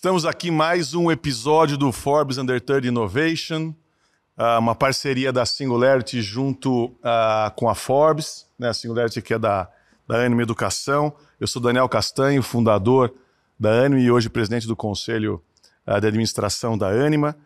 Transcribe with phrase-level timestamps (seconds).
[0.00, 3.74] Estamos aqui mais um episódio do Forbes Under 30 Innovation,
[4.34, 8.70] uh, uma parceria da Singularity junto uh, com a Forbes, né?
[8.70, 9.68] a Singularity que é da,
[10.08, 11.14] da Anime Educação.
[11.38, 13.12] Eu sou Daniel Castanho, fundador
[13.58, 15.44] da Anime e hoje presidente do Conselho
[15.86, 17.36] uh, de Administração da Anima.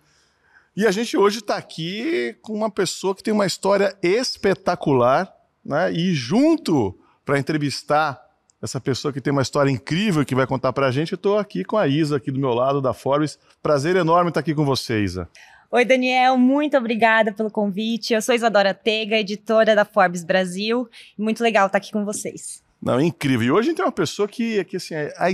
[0.77, 5.29] E a gente hoje está aqui com uma pessoa que tem uma história espetacular,
[5.65, 5.93] né?
[5.93, 8.24] E junto para entrevistar
[8.65, 11.39] essa pessoa que tem uma história incrível que vai contar para a gente, eu estou
[11.39, 13.39] aqui com a Isa, aqui do meu lado, da Forbes.
[13.63, 15.29] Prazer enorme estar aqui com você, Isa.
[15.71, 18.15] Oi, Daniel, muito obrigada pelo convite.
[18.15, 20.89] Eu sou Isadora Tega, editora da Forbes Brasil.
[21.19, 22.63] Muito legal estar aqui com vocês.
[22.81, 23.47] Não, incrível.
[23.47, 25.29] E hoje a gente tem uma pessoa que, que assim, a,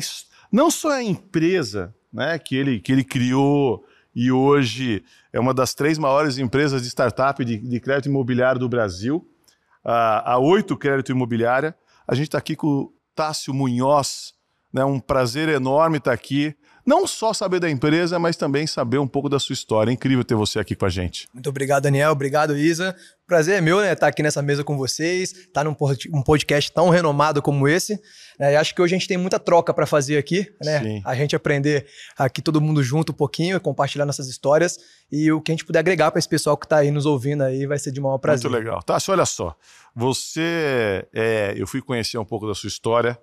[0.50, 5.72] não só a empresa né, que, ele, que ele criou, e hoje é uma das
[5.72, 9.24] três maiores empresas de startup de, de crédito imobiliário do Brasil,
[9.84, 11.76] a, a Oito Crédito Imobiliária.
[12.08, 14.32] A gente está aqui com o Tássio Munhoz,
[14.72, 16.56] né, um prazer enorme estar aqui.
[16.84, 19.90] Não só saber da empresa, mas também saber um pouco da sua história.
[19.90, 21.28] É incrível ter você aqui com a gente.
[21.32, 22.12] Muito obrigado, Daniel.
[22.12, 22.96] Obrigado, Isa.
[23.26, 25.72] Prazer é meu, né, estar aqui nessa mesa com vocês, estar num
[26.24, 28.00] podcast tão renomado como esse.
[28.40, 30.82] É, acho que hoje a gente tem muita troca para fazer aqui, né?
[30.82, 31.02] Sim.
[31.04, 31.86] A gente aprender
[32.18, 34.78] aqui todo mundo junto um pouquinho, compartilhar nossas histórias
[35.12, 37.44] e o que a gente puder agregar para esse pessoal que está aí nos ouvindo
[37.44, 38.50] aí vai ser de maior prazer.
[38.50, 38.82] Muito legal.
[38.82, 39.54] Tá, olha só.
[39.94, 43.16] Você, é, eu fui conhecer um pouco da sua história,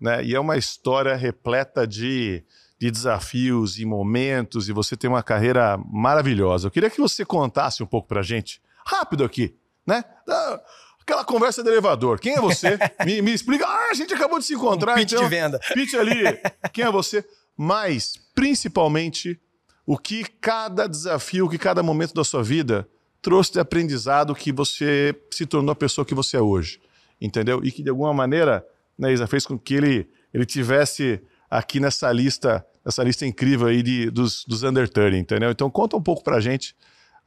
[0.00, 0.24] né?
[0.24, 2.44] E é uma história repleta de
[2.82, 6.66] de desafios e momentos, e você tem uma carreira maravilhosa.
[6.66, 9.54] Eu queria que você contasse um pouco pra gente, rápido aqui,
[9.86, 10.04] né?
[11.00, 12.18] Aquela conversa de elevador.
[12.18, 12.76] Quem é você?
[13.06, 13.64] me, me, explica.
[13.68, 14.94] Ah, a gente acabou de se encontrar.
[14.94, 15.60] Um pitch então, de venda.
[15.72, 16.24] Pitch ali.
[16.72, 17.24] Quem é você?
[17.56, 19.40] Mas, principalmente,
[19.86, 22.88] o que cada desafio, o que cada momento da sua vida
[23.20, 26.80] trouxe de aprendizado que você se tornou a pessoa que você é hoje.
[27.20, 27.60] Entendeu?
[27.62, 28.66] E que, de alguma maneira,
[28.98, 33.82] né, Isa, fez com que ele, ele tivesse aqui nessa lista essa lista incrível aí
[33.82, 35.50] de, dos, dos under 30, entendeu?
[35.50, 36.74] Então conta um pouco pra gente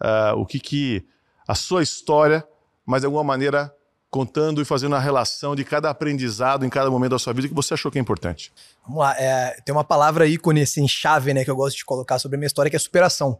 [0.02, 1.06] uh, o que que
[1.47, 2.46] a sua história,
[2.85, 3.74] mas de alguma maneira
[4.09, 7.53] contando e fazendo a relação de cada aprendizado em cada momento da sua vida que
[7.53, 8.50] você achou que é importante.
[8.85, 12.18] Vamos lá, é, tem uma palavra ícone, assim, chave, né, que eu gosto de colocar
[12.18, 13.38] sobre a minha história, que é superação.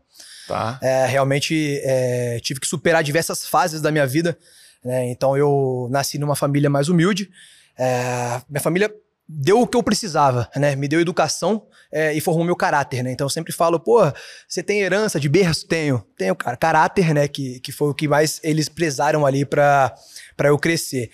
[0.48, 0.78] Tá.
[0.82, 4.38] É, realmente é, tive que superar diversas fases da minha vida,
[4.84, 7.30] né, então eu nasci numa família mais humilde,
[7.78, 8.94] é, minha família
[9.28, 10.76] deu o que eu precisava, né?
[10.76, 13.12] Me deu educação é, e formou meu caráter, né?
[13.12, 14.02] Então eu sempre falo, pô,
[14.48, 15.68] você tem herança de berço?
[15.68, 16.06] Tenho.
[16.18, 16.56] Tenho, cara.
[16.56, 17.28] Caráter, né?
[17.28, 19.96] Que, que foi o que mais eles prezaram ali para
[20.44, 21.10] eu crescer.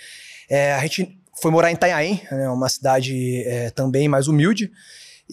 [0.49, 2.49] É, a gente foi morar em Itanhaém, né?
[2.49, 4.71] uma cidade é, também mais humilde.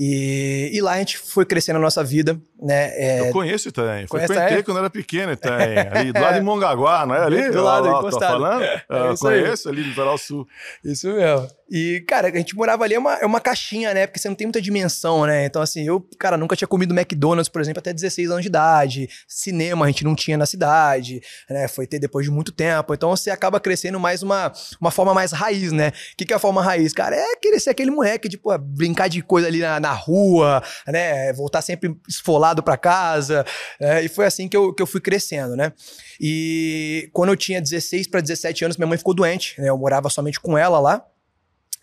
[0.00, 2.92] E, e, lá a gente foi crescendo a nossa vida, né?
[2.94, 3.20] É...
[3.28, 4.06] Eu conheço Itanhaém.
[4.06, 5.78] Frequentei quando era pequeno Itanhaém.
[5.91, 7.25] Ali do lado de Mongaguá, não é?
[7.25, 8.34] Ali do lado, lá, encostado.
[8.34, 8.62] Tô falando?
[8.62, 9.75] É, eu conheço aí.
[9.75, 10.47] ali litoral sul.
[10.84, 11.48] Isso mesmo.
[11.70, 14.06] E, cara, a gente morava ali, é uma, é uma caixinha, né?
[14.06, 15.44] Porque você não tem muita dimensão, né?
[15.44, 19.09] Então, assim, eu, cara, nunca tinha comido McDonald's, por exemplo, até 16 anos de idade.
[19.26, 21.20] Cinema a gente não tinha na cidade,
[21.50, 21.69] né?
[21.69, 22.94] Foi ter depois de muito tempo.
[22.94, 25.88] Então, você acaba crescendo mais uma, uma forma mais raiz, né?
[25.88, 26.92] O que, que é a forma raiz?
[26.92, 30.62] Cara, é querer ser aquele moleque de, pô, brincar de coisa ali na, na rua,
[30.87, 31.32] né?
[31.32, 33.44] Voltar sempre esfolado para casa.
[33.81, 34.04] Né?
[34.04, 35.72] E foi assim que eu, que eu fui crescendo, né?
[36.21, 39.69] E quando eu tinha 16 para 17 anos, minha mãe ficou doente, né?
[39.69, 41.04] Eu morava somente com ela lá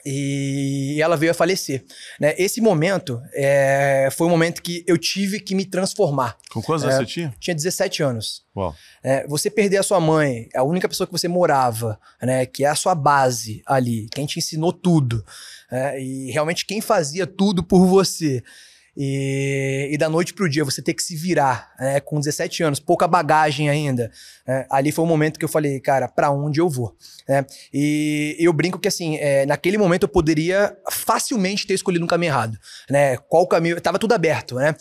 [0.06, 1.84] e ela veio a falecer.
[2.20, 2.36] Né?
[2.38, 6.38] Esse momento é, foi um momento que eu tive que me transformar.
[6.52, 7.34] Com quantos anos é, você tinha?
[7.40, 8.46] Tinha 17 anos.
[8.56, 8.76] Uau.
[9.04, 12.68] É, você perder a sua mãe, a única pessoa que você morava, né, que é
[12.68, 15.26] a sua base ali, quem te ensinou tudo,
[15.72, 18.44] é, e realmente quem fazia tudo por você.
[18.98, 22.80] E, e da noite pro dia você ter que se virar, né, com 17 anos,
[22.80, 24.10] pouca bagagem ainda.
[24.48, 26.96] Né, ali foi o momento que eu falei, cara, para onde eu vou?
[27.28, 27.46] Né?
[27.74, 32.30] E eu brinco que, assim, é, naquele momento eu poderia facilmente ter escolhido um caminho
[32.30, 32.58] errado.
[32.90, 33.18] Né?
[33.18, 33.82] Qual caminho?
[33.82, 34.74] Tava tudo aberto, né?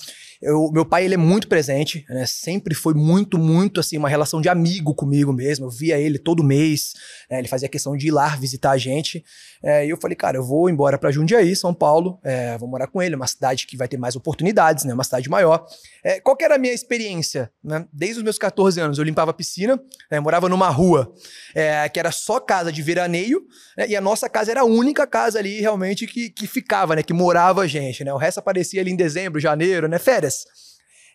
[0.44, 2.27] Eu, meu pai, ele é muito presente, né?
[2.27, 5.65] Sempre foi muito, muito, assim, uma relação de amigo comigo mesmo.
[5.65, 6.93] Eu via ele todo mês,
[7.31, 7.38] né?
[7.38, 9.25] ele fazia questão de ir lá visitar a gente.
[9.62, 12.86] É, e eu falei, cara, eu vou embora para Jundiaí, São Paulo, é, vou morar
[12.86, 14.92] com ele, uma cidade que vai ter mais oportunidades, né?
[14.92, 15.65] Uma cidade maior.
[16.04, 17.51] É, qual que era a minha experiência?
[17.63, 17.86] Né?
[17.91, 19.80] Desde os meus 14 anos, eu limpava a piscina,
[20.10, 20.21] né?
[20.21, 21.10] morava numa rua
[21.54, 23.42] é, que era só casa de veraneio,
[23.78, 23.89] né?
[23.89, 27.03] e a nossa casa era a única casa ali realmente que, que ficava, né?
[27.03, 28.13] Que morava a gente, né?
[28.13, 29.98] O resto aparecia ali em dezembro, janeiro, né?
[29.98, 30.34] Férias.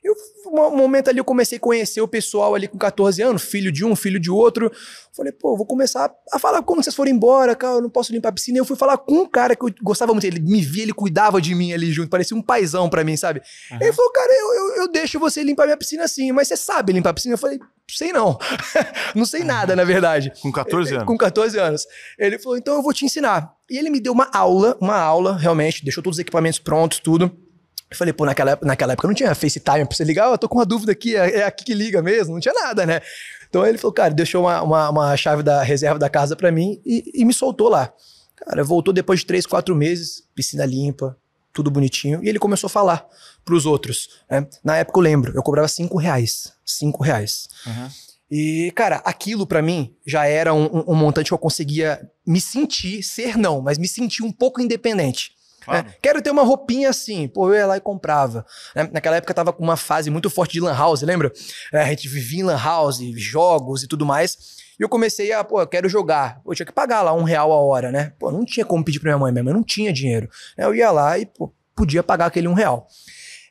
[0.04, 0.16] Eu,
[0.48, 3.84] um momento ali eu comecei a conhecer o pessoal ali com 14 anos, filho de
[3.84, 4.72] um, filho de outro.
[5.16, 8.30] Falei, pô, vou começar a falar quando vocês forem embora, cara, eu não posso limpar
[8.30, 8.58] a piscina.
[8.58, 10.24] E eu fui falar com um cara que eu gostava muito.
[10.24, 13.42] Ele me via, ele cuidava de mim ali junto, parecia um paizão para mim, sabe?
[13.72, 13.78] Uhum.
[13.82, 16.94] Ele falou, cara, eu, eu, eu, deixo você limpar minha piscina assim, mas você sabe
[16.94, 17.34] limpar a piscina?
[17.34, 18.40] Eu falei, sei não.
[19.14, 20.32] não sei nada, na verdade.
[20.42, 21.06] Com 14 anos?
[21.06, 21.86] Com 14 anos.
[22.18, 23.52] Ele falou, então eu vou te ensinar.
[23.70, 27.49] E ele me deu uma aula, uma aula, realmente, deixou todos os equipamentos prontos, tudo.
[27.90, 30.48] Eu falei, pô, naquela, naquela época não tinha FaceTime pra você ligar, oh, eu tô
[30.48, 33.02] com uma dúvida aqui, é, é, aqui que liga mesmo, não tinha nada, né?
[33.50, 36.80] Então ele falou, cara, deixou uma, uma, uma chave da reserva da casa para mim
[36.86, 37.92] e, e, me soltou lá.
[38.36, 41.18] Cara, voltou depois de três, quatro meses, piscina limpa,
[41.52, 43.08] tudo bonitinho, e ele começou a falar
[43.44, 44.08] pros outros.
[44.30, 44.48] Né?
[44.64, 46.54] Na época eu lembro, eu cobrava cinco reais.
[46.64, 47.48] Cinco reais.
[47.66, 47.90] Uhum.
[48.32, 52.40] E, cara, aquilo para mim já era um, um, um, montante que eu conseguia me
[52.40, 55.32] sentir, ser não, mas me sentir um pouco independente.
[55.70, 55.88] Claro.
[55.88, 57.28] É, quero ter uma roupinha assim.
[57.28, 58.46] Pô, eu ia lá e comprava.
[58.74, 61.32] É, naquela época eu tava com uma fase muito forte de lan house, lembra?
[61.72, 64.58] É, a gente vivia em lan house, jogos e tudo mais.
[64.80, 66.42] E eu comecei a, pô, eu quero jogar.
[66.46, 68.14] Eu tinha que pagar lá um real a hora, né?
[68.18, 70.30] Pô, não tinha como pedir pra minha mãe, minha mãe não tinha dinheiro.
[70.58, 72.88] Eu ia lá e, pô, podia pagar aquele um real.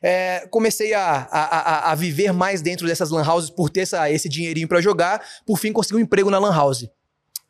[0.01, 4.09] É, comecei a, a, a, a, viver mais dentro dessas lan houses por ter essa,
[4.09, 5.21] esse dinheirinho para jogar.
[5.45, 6.87] Por fim, consegui um emprego na lan house.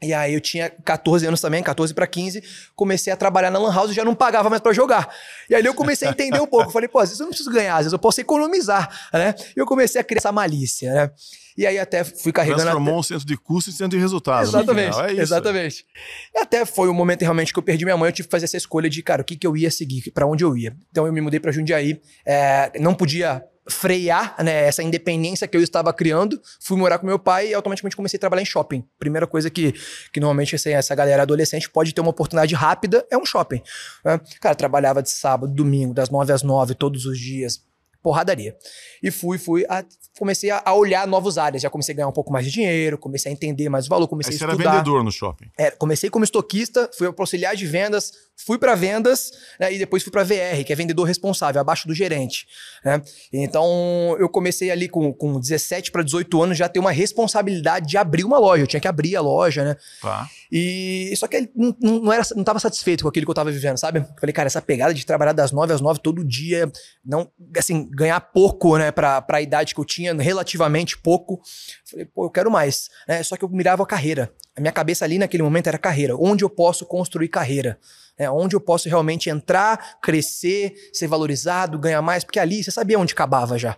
[0.02, 2.42] E aí eu tinha 14 anos também, 14 para 15,
[2.74, 5.14] comecei a trabalhar na Lan House e já não pagava mais para jogar.
[5.50, 6.72] E aí eu comecei a entender um pouco.
[6.72, 9.36] Falei, pô, às vezes eu não preciso ganhar, às vezes eu posso economizar, né?
[9.56, 11.12] E eu comecei a criar essa malícia, né?
[11.58, 12.62] E aí até fui carregando.
[12.62, 13.00] Transformou até...
[13.00, 14.44] um centro de custo em centro de resultado.
[14.44, 14.98] Exatamente.
[15.02, 15.22] É isso.
[15.22, 15.86] Exatamente.
[16.34, 18.46] E até foi o momento realmente que eu perdi minha mãe, eu tive que fazer
[18.46, 20.74] essa escolha de, cara, o que, que eu ia seguir, para onde eu ia.
[20.90, 25.62] Então eu me mudei para Jundiaí, é, não podia frear né, essa independência que eu
[25.62, 28.84] estava criando, fui morar com meu pai e automaticamente comecei a trabalhar em shopping.
[28.98, 29.74] Primeira coisa que,
[30.12, 33.62] que normalmente assim, essa galera adolescente pode ter uma oportunidade rápida é um shopping.
[34.04, 34.20] Né?
[34.42, 37.69] Cara, trabalhava de sábado, domingo, das nove às nove, todos os dias
[38.02, 38.56] porradaria.
[39.02, 39.84] E fui, fui, a,
[40.18, 41.62] comecei a, olhar novas áreas.
[41.64, 44.08] Já comecei a ganhar um pouco mais de dinheiro, comecei a entender mais o valor,
[44.08, 44.56] comecei Aí a estudar.
[44.56, 45.50] Você era vendedor no shopping?
[45.58, 50.04] É, comecei como estoquista, fui para auxiliar de vendas, fui para vendas, né, e depois
[50.04, 52.48] fui para VR, que é vendedor responsável, abaixo do gerente.
[52.84, 53.02] Né?
[53.32, 57.98] Então, eu comecei ali com, com 17 para 18 anos já ter uma responsabilidade de
[57.98, 58.64] abrir uma loja.
[58.64, 59.76] Eu tinha que abrir a loja, né?
[60.02, 60.28] Tá.
[60.52, 63.78] E só que não, não, era, não tava satisfeito com aquilo que eu tava vivendo,
[63.78, 64.06] sabe?
[64.20, 66.72] Falei, cara, essa pegada de trabalhar das 9 às 9 todo dia,
[67.06, 71.42] não, assim, ganhar pouco, né, pra, pra idade que eu tinha, relativamente pouco.
[71.90, 73.22] Falei, pô, eu quero mais, né?
[73.24, 74.32] Só que eu mirava a carreira.
[74.56, 76.16] A minha cabeça ali naquele momento era carreira.
[76.16, 77.80] Onde eu posso construir carreira?
[78.18, 83.00] É, onde eu posso realmente entrar, crescer, ser valorizado, ganhar mais, porque ali você sabia
[83.00, 83.78] onde acabava já.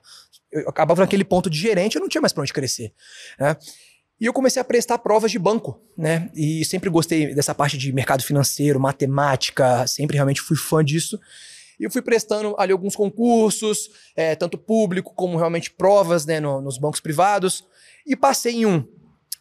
[0.52, 2.92] Eu acabava naquele ponto de gerente, eu não tinha mais para onde crescer.
[3.40, 3.56] Né?
[4.20, 6.30] E eu comecei a prestar provas de banco, né?
[6.36, 11.20] E sempre gostei dessa parte de mercado financeiro, matemática, sempre realmente fui fã disso.
[11.82, 16.62] E eu fui prestando ali alguns concursos, é, tanto público como realmente provas né, no,
[16.62, 17.66] nos bancos privados,
[18.06, 18.88] e passei em um.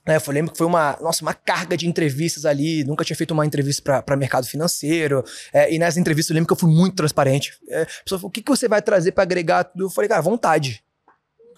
[0.06, 3.32] Né, eu lembro que foi uma, nossa, uma carga de entrevistas ali, nunca tinha feito
[3.32, 5.22] uma entrevista para mercado financeiro,
[5.52, 7.58] é, e nessas entrevistas eu lembro que eu fui muito transparente.
[7.69, 9.84] É, a pessoa falou, o que, que você vai trazer para agregar tudo?
[9.84, 10.82] Eu falei, cara, vontade.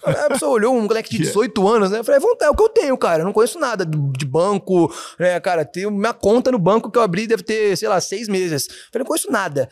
[0.03, 2.01] A pessoa olhou um moleque de 18 anos, né?
[2.01, 3.23] Eu falei, é, é o que eu tenho, cara.
[3.23, 5.65] Eu não conheço nada de banco, né, cara?
[5.65, 8.67] Tenho minha conta no banco que eu abri deve ter, sei lá, seis meses.
[8.67, 9.69] Eu falei, não conheço nada.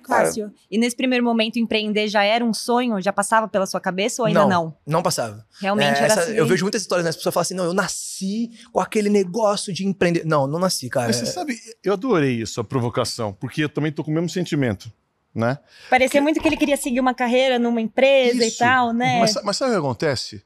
[0.00, 0.32] Cara,
[0.70, 3.00] e nesse primeiro momento, empreender já era um sonho?
[3.00, 4.64] Já passava pela sua cabeça ou ainda não?
[4.64, 5.46] Não, não passava.
[5.60, 6.32] Realmente é, era essa, assim.
[6.32, 7.10] Eu vejo muitas histórias, né?
[7.10, 10.24] As pessoas falam assim: não, eu nasci com aquele negócio de empreender.
[10.24, 11.08] Não, não nasci, cara.
[11.08, 14.28] Mas você sabe, eu adorei isso, a provocação, porque eu também tô com o mesmo
[14.28, 14.92] sentimento
[15.34, 15.58] né?
[15.88, 16.22] Parecia que...
[16.22, 18.56] muito que ele queria seguir uma carreira numa empresa Isso.
[18.56, 19.20] e tal, né?
[19.20, 20.42] Mas, mas sabe o que acontece?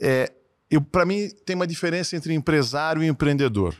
[0.00, 0.32] É,
[0.90, 3.76] para mim tem uma diferença entre empresário e empreendedor.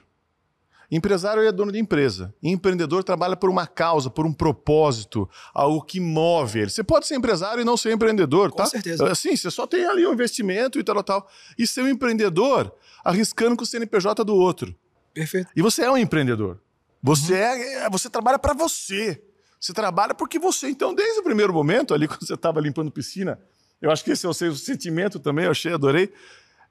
[0.91, 2.35] Empresário é dono de empresa.
[2.43, 6.71] Empreendedor trabalha por uma causa, por um propósito, algo que move ele.
[6.71, 8.65] Você pode ser empresário e não ser empreendedor, tá?
[8.65, 9.15] Com certeza.
[9.15, 11.29] Sim, você só tem ali um investimento e tal, tal.
[11.59, 12.75] E ser um empreendedor
[13.05, 14.75] arriscando com o CNPJ do outro.
[15.13, 15.51] Perfeito.
[15.55, 16.59] E você é um empreendedor.
[17.03, 17.39] Você uhum.
[17.39, 19.23] é, você trabalha para você.
[19.61, 23.39] Você trabalha porque você, então, desde o primeiro momento, ali quando você estava limpando piscina,
[23.83, 26.13] eu acho que esse é o seu sentimento também, eu achei, adorei.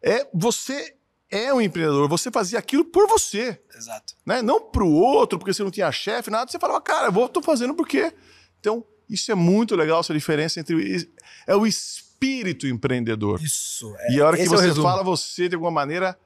[0.02, 0.97] É, você
[1.30, 3.62] é um empreendedor, você fazia aquilo por você.
[3.76, 4.16] Exato.
[4.26, 4.42] Né?
[4.42, 6.50] Não para o outro, porque você não tinha chefe, nada.
[6.50, 8.14] Você falava, cara, eu estou fazendo porque.
[8.60, 11.10] Então, isso é muito legal, essa diferença entre.
[11.46, 13.42] É o espírito empreendedor.
[13.42, 13.94] Isso.
[14.00, 16.18] É, e a hora que é você é fala, você, de alguma maneira,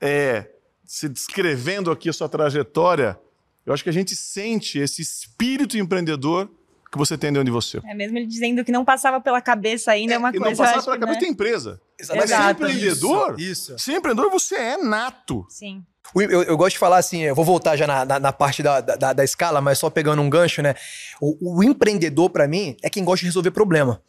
[0.00, 0.50] é,
[0.84, 3.18] se descrevendo aqui a sua trajetória,
[3.64, 6.50] eu acho que a gente sente esse espírito empreendedor
[6.94, 7.80] que você tem dentro de você.
[7.84, 10.46] É mesmo ele dizendo que não passava pela cabeça ainda é, é uma coisa.
[10.46, 11.20] Não passava pela cabeça né?
[11.20, 11.80] tem empresa.
[11.98, 12.30] Exatamente.
[12.30, 13.78] Mas ser empreendedor, isso, isso.
[13.78, 15.46] ser empreendedor você é nato.
[15.48, 15.84] Sim.
[16.14, 18.80] Eu, eu, gosto de falar assim, eu vou voltar já na, na, na parte da,
[18.80, 20.74] da, da, escala, mas só pegando um gancho, né?
[21.20, 24.00] O, o empreendedor, para mim, é quem gosta de resolver problema.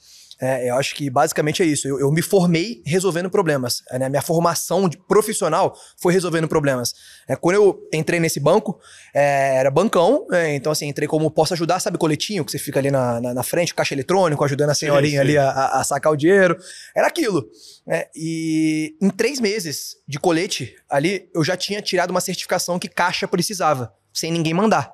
[0.42, 1.88] É, eu acho que basicamente é isso.
[1.88, 3.82] Eu, eu me formei resolvendo problemas.
[3.90, 4.10] É, né?
[4.10, 6.94] Minha formação profissional foi resolvendo problemas.
[7.28, 8.80] É, quando eu entrei nesse banco,
[9.14, 12.80] é, era bancão, é, então assim, entrei como posso ajudar, sabe, coletinho, que você fica
[12.80, 15.38] ali na, na, na frente, caixa eletrônico, ajudando a senhorinha sim, sim.
[15.38, 16.58] ali a, a, sacar o dinheiro.
[16.96, 17.48] Era aquilo.
[17.88, 18.06] Né?
[18.16, 23.28] E em três meses de colete ali, eu já tinha tirado uma certificação que caixa
[23.28, 23.94] precisava.
[24.16, 24.92] Sem ninguém mandar.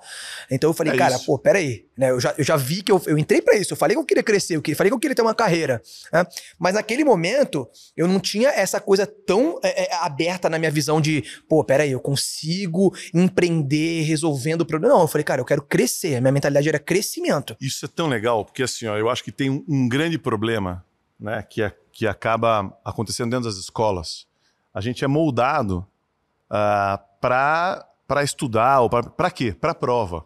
[0.50, 1.26] Então eu falei, É cara, isso.
[1.26, 1.86] pô, peraí.
[1.98, 2.10] Né?
[2.10, 3.74] Eu, já, eu já vi que eu, eu entrei pra isso.
[3.74, 5.82] Eu falei que eu queria crescer, eu que- falei que eu queria ter uma carreira.
[6.12, 6.26] né?
[6.58, 11.00] Mas naquele momento, eu não tinha essa coisa tão é, é, aberta na minha visão
[11.00, 14.96] de, pô, peraí, eu consigo empreender resolvendo o problema.
[14.96, 16.16] Não, eu falei, cara, eu quero crescer.
[16.16, 17.56] A minha mentalidade era crescimento.
[17.62, 20.84] Isso é tão legal, porque assim, ó, eu acho que tem um, um grande problema,
[21.20, 24.26] né, que, é, que acaba acontecendo dentro das escolas.
[24.74, 25.86] A gente é moldado
[26.50, 29.54] ah, para para estudar, ou para quê?
[29.54, 30.26] Para prova.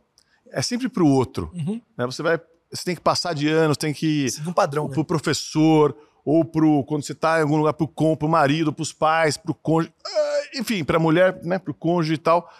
[0.49, 1.51] É sempre para o outro.
[1.95, 2.03] Né?
[2.07, 4.93] Você vai, você tem que passar de anos, tem que Siga um padrão, né?
[4.95, 8.91] pro professor ou pro quando você está em algum lugar pro com, pro marido, pros
[8.91, 12.51] pais, pro cônjuge, ah, enfim, para mulher, né, pro cônjuge e tal.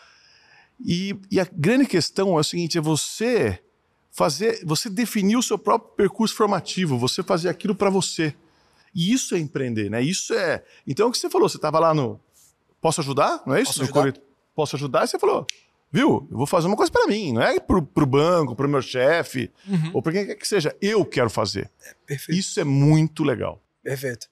[0.79, 3.59] E, e a grande questão é o seguinte, é você
[4.11, 8.35] fazer, você definir o seu próprio percurso formativo, você fazer aquilo para você.
[8.93, 10.03] E isso é empreender, né?
[10.03, 10.63] Isso é.
[10.85, 12.19] Então o que você falou, você estava lá no
[12.85, 13.41] Posso ajudar?
[13.47, 13.79] Não é isso?
[13.79, 14.21] Posso No ajudar?
[14.55, 15.03] Posso ajudar?
[15.03, 15.45] E você falou,
[15.91, 16.27] viu?
[16.31, 19.51] Eu vou fazer uma coisa para mim, não é pro, pro banco, pro meu chefe,
[19.93, 20.75] ou para quem quer que seja.
[20.81, 21.69] Eu quero fazer.
[22.05, 22.37] Perfeito.
[22.37, 23.61] Isso é muito legal.
[23.83, 24.27] Perfeito.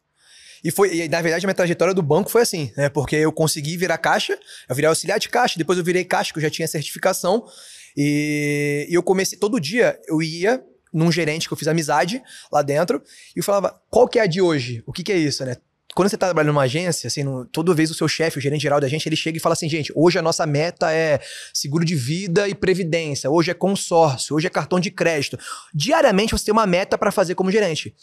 [0.63, 2.88] E foi, e, na verdade, a minha trajetória do banco foi assim, né?
[2.88, 4.39] Porque eu consegui virar caixa,
[4.70, 7.46] eu virei auxiliar de caixa, depois eu virei caixa, que eu já tinha certificação.
[7.98, 10.63] E, e eu comecei, todo dia eu ia
[10.94, 13.01] num gerente que eu fiz amizade lá dentro,
[13.36, 14.84] e eu falava, qual que é a de hoje?
[14.86, 15.58] O que, que é isso, né?
[15.95, 18.62] Quando você tá trabalhando numa agência, assim, no- toda vez o seu chefe, o gerente
[18.62, 21.19] geral da gente, ele chega e fala assim, gente, hoje a nossa meta é
[21.53, 25.38] seguro de vida e previdência, hoje é consórcio, hoje é cartão de crédito.
[25.73, 27.93] Diariamente você tem uma meta para fazer como gerente.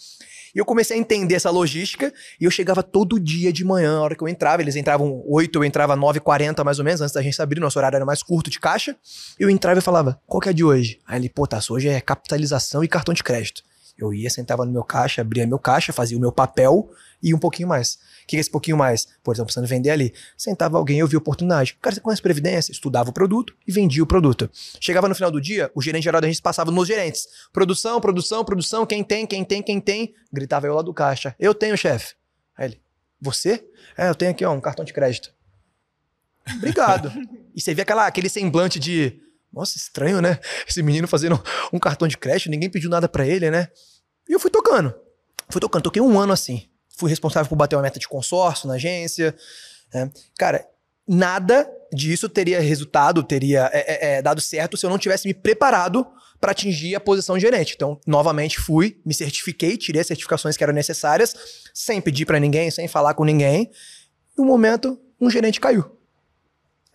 [0.52, 4.00] E eu comecei a entender essa logística e eu chegava todo dia de manhã, a
[4.00, 7.22] hora que eu entrava, eles entravam 8, eu entrava 9h40 mais ou menos, antes da
[7.22, 8.96] gente abrir, nosso horário era mais curto de caixa.
[9.38, 10.98] Eu entrava e falava, qual que é de hoje?
[11.06, 13.62] Aí ele, pô, tá, hoje é capitalização e cartão de crédito.
[14.00, 16.90] Eu ia, sentava no meu caixa, abria meu caixa, fazia o meu papel
[17.22, 17.94] e um pouquinho mais.
[17.94, 19.06] O que é esse pouquinho mais?
[19.22, 20.14] Pô, estão precisando vender ali.
[20.36, 21.76] Sentava alguém, eu vi oportunidade.
[21.80, 22.72] Cara, você conhece Previdência?
[22.72, 24.48] Estudava o produto e vendia o produto.
[24.80, 27.26] Chegava no final do dia, o gerente geral da gente passava nos gerentes.
[27.52, 30.14] Produção, produção, produção, quem tem, quem tem, quem tem.
[30.32, 31.34] Gritava eu lá do caixa.
[31.38, 32.14] Eu tenho, chefe.
[32.56, 32.80] Aí ele,
[33.20, 33.64] você?
[33.96, 35.32] É, eu tenho aqui, ó, um cartão de crédito.
[36.56, 37.12] Obrigado.
[37.54, 39.20] e você via aquela, aquele semblante de.
[39.52, 40.38] Nossa, estranho, né?
[40.68, 41.42] Esse menino fazendo
[41.72, 43.68] um cartão de crédito, ninguém pediu nada pra ele, né?
[44.28, 44.94] E eu fui tocando.
[45.50, 46.68] Fui tocando, toquei um ano assim.
[46.96, 49.34] Fui responsável por bater uma meta de consórcio na agência.
[49.92, 50.10] né?
[50.38, 50.66] Cara,
[51.06, 55.34] nada disso teria resultado, teria é, é, é, dado certo se eu não tivesse me
[55.34, 56.06] preparado
[56.40, 57.74] para atingir a posição de gerente.
[57.74, 61.34] Então, novamente fui, me certifiquei, tirei as certificações que eram necessárias,
[61.74, 63.70] sem pedir para ninguém, sem falar com ninguém.
[64.38, 65.99] E um momento, um gerente caiu.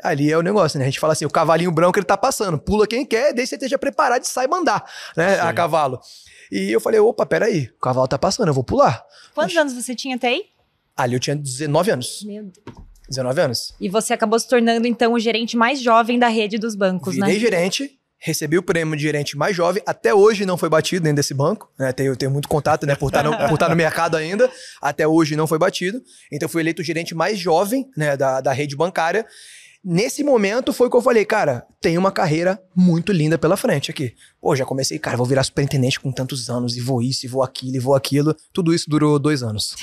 [0.03, 0.85] Ali é o negócio, né?
[0.85, 3.47] A gente fala assim, o cavalinho branco ele tá passando, pula quem quer, desde que
[3.47, 4.83] você esteja preparado e saiba andar,
[5.15, 5.41] né, Sim.
[5.41, 5.99] a cavalo.
[6.51, 9.03] E eu falei, opa, peraí, o cavalo tá passando, eu vou pular.
[9.33, 10.43] Quantos anos você tinha até aí?
[10.95, 12.23] Ali eu tinha 19 anos.
[12.25, 12.85] Meu Deus.
[13.09, 13.73] 19 anos.
[13.79, 17.35] E você acabou se tornando, então, o gerente mais jovem da rede dos bancos, Virei
[17.35, 17.39] né?
[17.39, 21.33] gerente, recebi o prêmio de gerente mais jovem, até hoje não foi batido dentro desse
[21.33, 21.91] banco, né?
[21.91, 22.95] Tenho, tenho muito contato, né?
[22.95, 24.49] Por estar no, por estar no mercado ainda,
[24.81, 26.01] até hoje não foi batido.
[26.31, 29.25] Então fui eleito o gerente mais jovem, né, da, da rede bancária.
[29.87, 34.15] Nesse momento foi que eu falei, cara, tem uma carreira muito linda pela frente aqui.
[34.41, 37.43] Pô, já comecei, cara, vou virar superintendente com tantos anos, e vou isso, e vou
[37.43, 38.35] aquilo, e vou aquilo.
[38.51, 39.75] Tudo isso durou dois anos.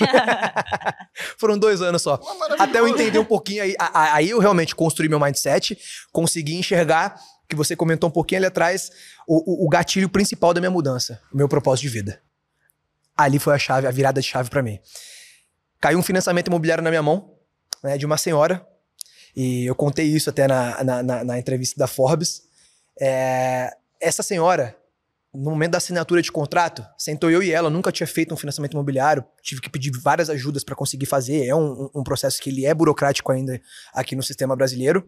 [1.39, 2.19] Foram dois anos só.
[2.59, 3.75] Até eu entender um pouquinho aí.
[3.79, 5.77] Aí eu realmente construí meu mindset,
[6.11, 7.15] consegui enxergar,
[7.47, 8.91] que você comentou um pouquinho ali atrás,
[9.25, 12.21] o, o- o gatilho principal da minha mudança, o meu propósito de vida.
[13.15, 14.79] Ali foi a chave, a virada de chave pra mim.
[15.79, 17.35] Caiu um financiamento imobiliário na minha mão,
[17.83, 18.65] né, de uma senhora,
[19.35, 22.43] e eu contei isso até na, na, na- na entrevista da Forbes.
[22.99, 24.75] É, essa senhora,
[25.33, 28.73] no momento da assinatura de contrato, sentou eu e ela, nunca tinha feito um financiamento
[28.73, 32.65] imobiliário, tive que pedir várias ajudas para conseguir fazer, é um, um processo que ele
[32.65, 33.59] é burocrático ainda
[33.93, 35.07] aqui no sistema brasileiro.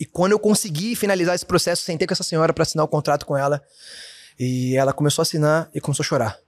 [0.00, 3.24] E quando eu consegui finalizar esse processo, sentei com essa senhora para assinar o contrato
[3.26, 3.62] com ela,
[4.38, 6.38] e ela começou a assinar e começou a chorar,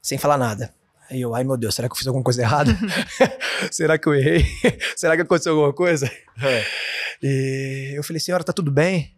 [0.00, 0.72] sem falar nada.
[1.10, 2.70] Aí eu, ai meu Deus, será que eu fiz alguma coisa errada?
[3.72, 4.44] será que eu errei?
[4.96, 6.10] será que aconteceu alguma coisa?
[6.42, 6.64] É.
[7.22, 9.16] E eu falei, senhora, tá tudo bem?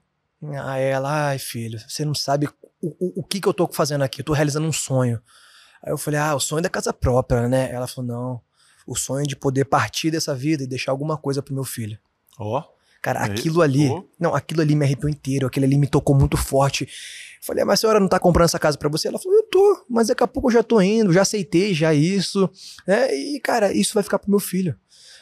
[0.65, 2.49] Aí ela, ai filho, você não sabe
[2.81, 5.21] o, o, o que que eu tô fazendo aqui, eu tô realizando um sonho.
[5.83, 7.71] Aí eu falei, ah, o sonho da casa própria, né?
[7.71, 8.41] Ela falou, não,
[8.87, 11.99] o sonho de poder partir dessa vida e deixar alguma coisa pro meu filho.
[12.39, 12.63] Ó.
[13.03, 13.63] Cara, É aquilo isso?
[13.63, 14.09] ali, Pô.
[14.19, 16.89] não, aquilo ali me arrepiou inteiro, aquilo ali me tocou muito forte.
[17.41, 19.09] Falei, "Ah, mas a senhora não tá comprando essa casa pra você?
[19.09, 21.95] Ela falou, eu tô, mas daqui a pouco eu já tô indo, já aceitei já
[21.95, 22.49] isso.
[22.87, 23.15] né?
[23.15, 24.77] E, cara, isso vai ficar pro meu filho.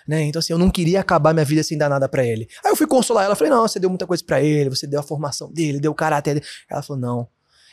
[0.07, 0.23] Né?
[0.23, 2.49] Então, assim, eu não queria acabar minha vida sem dar nada pra ele.
[2.65, 4.99] Aí eu fui consolar ela, falei, não, você deu muita coisa pra ele, você deu
[5.01, 6.47] a formação dele, deu o caráter dele.
[6.71, 7.29] Ela falou, não,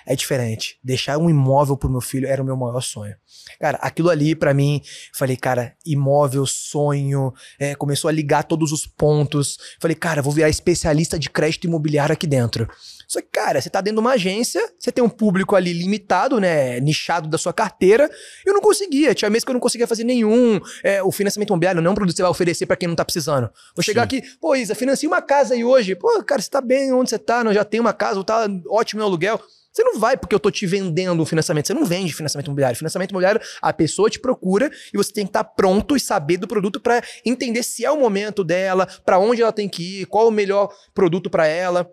[0.06, 0.78] é diferente.
[0.84, 3.16] Deixar um imóvel pro meu filho era o meu maior sonho.
[3.60, 4.82] Cara, aquilo ali para mim,
[5.14, 9.58] falei, cara, imóvel, sonho, é, começou a ligar todos os pontos.
[9.80, 12.68] Falei, cara, vou virar especialista de crédito imobiliário aqui dentro.
[13.08, 16.40] Só que, cara, você tá dentro de uma agência, você tem um público ali limitado,
[16.40, 16.80] né?
[16.80, 18.10] Nichado da sua carteira.
[18.46, 19.14] Eu não conseguia.
[19.14, 20.60] Tinha mês que eu não conseguia fazer nenhum.
[20.84, 22.96] É, o financiamento imobiliário não é um produto que você vai oferecer para quem não
[22.96, 23.50] tá precisando.
[23.76, 24.18] Vou chegar Sim.
[24.18, 25.96] aqui, pô, Isa, financia uma casa aí hoje.
[25.96, 29.00] Pô, cara, você tá bem onde você tá, não, já tem uma casa, tá ótimo
[29.00, 29.40] no aluguel.
[29.76, 31.68] Você não vai porque eu tô te vendendo um financiamento.
[31.68, 32.78] Você não vende financiamento imobiliário.
[32.78, 36.38] Financiamento imobiliário, a pessoa te procura e você tem que estar tá pronto e saber
[36.38, 40.06] do produto para entender se é o momento dela, para onde ela tem que ir,
[40.06, 41.92] qual o melhor produto para ela.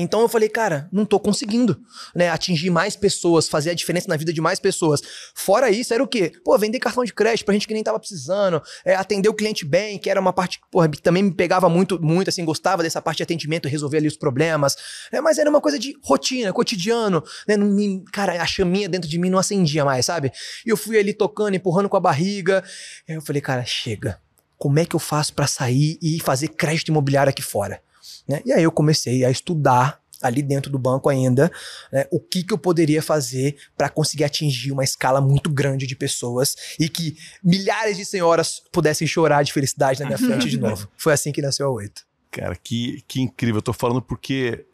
[0.00, 1.76] Então eu falei, cara, não tô conseguindo,
[2.14, 5.02] né, atingir mais pessoas, fazer a diferença na vida de mais pessoas.
[5.34, 6.30] Fora isso, era o quê?
[6.44, 9.64] Pô, vender cartão de crédito pra gente que nem tava precisando, é, atender o cliente
[9.64, 13.16] bem, que era uma parte que, também me pegava muito, muito, assim, gostava dessa parte
[13.16, 14.76] de atendimento, resolver ali os problemas,
[15.12, 19.18] né, mas era uma coisa de rotina, cotidiano, né, me, cara, a chaminha dentro de
[19.18, 20.30] mim não acendia mais, sabe?
[20.64, 22.62] E eu fui ali tocando, empurrando com a barriga,
[23.08, 24.20] aí eu falei, cara, chega,
[24.56, 27.82] como é que eu faço para sair e fazer crédito imobiliário aqui fora?
[28.28, 28.42] Né?
[28.44, 31.50] E aí eu comecei a estudar ali dentro do banco ainda,
[31.92, 35.94] né, o que, que eu poderia fazer para conseguir atingir uma escala muito grande de
[35.94, 40.88] pessoas e que milhares de senhoras pudessem chorar de felicidade na minha frente de novo.
[40.96, 42.06] Foi assim que nasceu a Oito.
[42.30, 43.58] Cara, que, que incrível.
[43.58, 44.64] Eu tô falando porque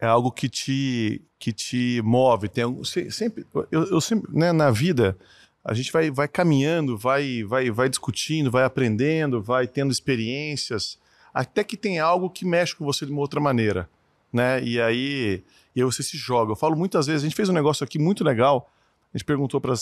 [0.00, 2.48] é algo que te, que te move.
[2.48, 5.18] Tem sempre, eu, eu sempre, né, na vida,
[5.64, 10.98] a gente vai, vai caminhando, vai, vai, vai discutindo, vai aprendendo, vai tendo experiências
[11.32, 13.88] até que tem algo que mexe com você de uma outra maneira,
[14.32, 14.62] né?
[14.62, 15.44] E aí,
[15.74, 16.52] e aí você se joga.
[16.52, 18.70] Eu falo muitas vezes, a gente fez um negócio aqui muito legal,
[19.12, 19.74] a gente perguntou para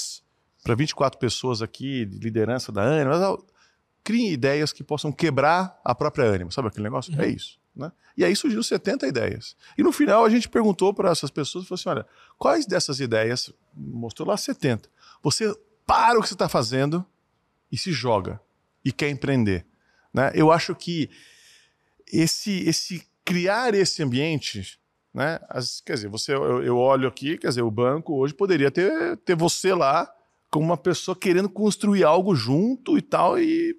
[0.62, 3.38] para 24 pessoas aqui de liderança da Anima,
[4.02, 7.14] criem ideias que possam quebrar a própria Anima, sabe aquele negócio?
[7.14, 7.20] Uhum.
[7.20, 7.60] É isso.
[7.74, 7.92] Né?
[8.16, 9.54] E aí surgiu 70 ideias.
[9.78, 12.06] E no final a gente perguntou para essas pessoas e falou assim: olha,
[12.38, 14.88] quais dessas ideias, mostrou lá 70,
[15.22, 15.54] você
[15.86, 17.06] para o que você está fazendo
[17.70, 18.40] e se joga
[18.84, 19.64] e quer empreender.
[20.12, 20.32] Né?
[20.34, 21.08] Eu acho que
[22.12, 24.78] esse, esse criar esse ambiente,
[25.12, 25.40] né?
[25.48, 29.16] As, quer dizer, você, eu, eu, olho aqui, quer dizer, o banco hoje poderia ter,
[29.18, 30.10] ter você lá
[30.50, 33.38] como uma pessoa querendo construir algo junto e tal.
[33.38, 33.76] E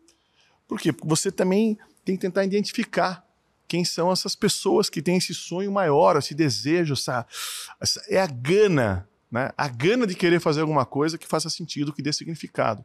[0.67, 0.91] por quê?
[0.91, 3.25] Porque você também tem que tentar identificar
[3.67, 7.25] quem são essas pessoas que têm esse sonho maior, esse desejo, essa,
[7.79, 9.51] essa é a gana, né?
[9.57, 12.83] A gana de querer fazer alguma coisa que faça sentido, que dê significado.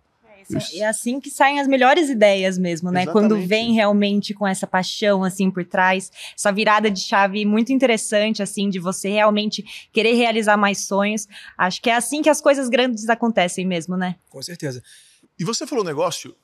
[0.50, 0.76] Isso.
[0.76, 3.02] É assim que saem as melhores ideias mesmo, né?
[3.02, 3.30] Exatamente.
[3.30, 8.42] Quando vem realmente com essa paixão assim por trás, essa virada de chave muito interessante
[8.42, 11.26] assim de você realmente querer realizar mais sonhos.
[11.56, 14.16] Acho que é assim que as coisas grandes acontecem mesmo, né?
[14.30, 14.82] Com certeza.
[15.38, 16.34] E você falou um negócio,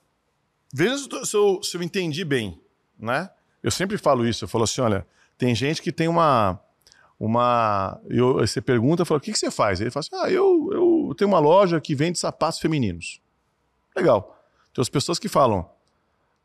[0.73, 2.61] veja se eu, se eu entendi bem,
[2.99, 3.31] né?
[3.63, 5.07] Eu sempre falo isso, eu falo assim, olha,
[5.37, 6.61] tem gente que tem uma
[7.19, 8.01] uma.
[8.09, 9.81] Eu, você pergunta, fala, o que, que você faz?
[9.81, 13.21] Ele fala assim: ah, eu, eu tenho uma loja que vende sapatos femininos.
[13.97, 14.37] Legal.
[14.73, 15.69] Tem as pessoas que falam,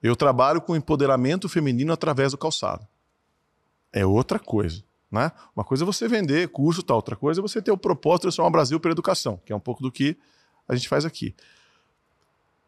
[0.02, 2.88] eu trabalho com empoderamento feminino através do calçado.
[3.92, 4.84] É outra coisa.
[5.10, 5.32] Né?
[5.56, 8.24] Uma coisa é você vender curso tal, outra coisa é você ter o propósito de
[8.24, 10.18] transformar o Brasil pela educação, que é um pouco do que
[10.68, 11.36] a gente faz aqui.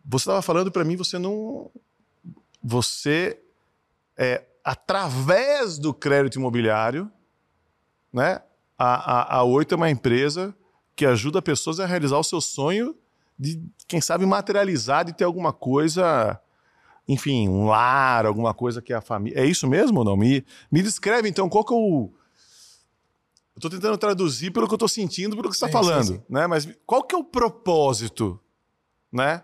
[0.05, 1.71] Você estava falando para mim, você não.
[2.63, 3.41] Você,
[4.15, 7.11] é, através do crédito imobiliário,
[8.13, 8.41] né?
[8.77, 10.55] A, a, a Oito é uma empresa
[10.95, 12.95] que ajuda pessoas a realizar o seu sonho
[13.37, 16.39] de, quem sabe, materializar, de ter alguma coisa,
[17.07, 19.39] enfim, um lar, alguma coisa que a família.
[19.39, 20.17] É isso mesmo ou não?
[20.17, 22.11] Me, me descreve então qual que é o.
[23.55, 26.13] Eu estou tentando traduzir pelo que eu estou sentindo, pelo que você está falando, sim,
[26.15, 26.23] sim.
[26.27, 26.45] né?
[26.45, 28.39] Mas qual que é o propósito,
[29.11, 29.43] né?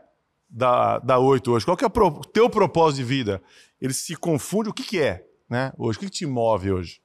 [0.49, 1.63] Da, da Oito hoje?
[1.63, 3.41] Qual que é o pro, teu propósito de vida?
[3.79, 5.71] Ele se confunde, o que que é, né?
[5.77, 7.01] Hoje, o que, que te move hoje?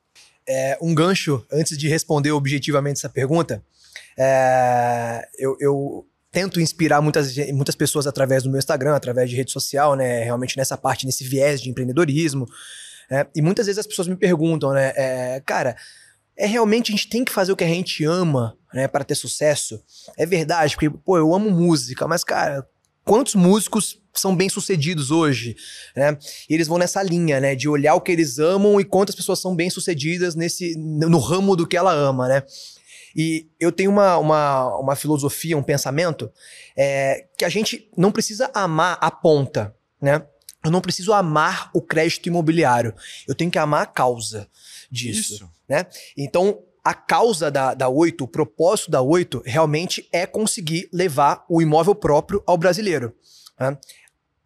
[0.48, 3.64] É, um gancho, antes de responder objetivamente essa pergunta,
[4.18, 9.50] é, eu, eu tento inspirar muitas, muitas pessoas através do meu Instagram, através de rede
[9.50, 10.22] social, né?
[10.22, 12.46] Realmente nessa parte, nesse viés de empreendedorismo.
[13.10, 14.92] É, e muitas vezes as pessoas me perguntam, né?
[14.94, 15.74] É, cara,
[16.36, 19.14] é realmente a gente tem que fazer o que a gente ama, né, para ter
[19.14, 19.82] sucesso?
[20.14, 22.68] É verdade, porque, pô, eu amo música, mas, cara,
[23.02, 25.56] quantos músicos são bem-sucedidos hoje,
[25.96, 26.18] né?
[26.50, 29.40] E eles vão nessa linha, né, de olhar o que eles amam e quantas pessoas
[29.40, 32.42] são bem-sucedidas nesse no ramo do que ela ama, né?
[33.16, 36.30] E eu tenho uma, uma, uma filosofia, um pensamento,
[36.76, 40.26] é, que a gente não precisa amar a ponta, né?
[40.62, 42.94] Eu não preciso amar o crédito imobiliário.
[43.26, 44.48] Eu tenho que amar a causa
[44.90, 45.50] disso, Isso.
[45.68, 45.86] né?
[46.16, 51.62] Então, a causa da, da Oito, o propósito da Oito, realmente é conseguir levar o
[51.62, 53.14] imóvel próprio ao brasileiro.
[53.58, 53.78] Né?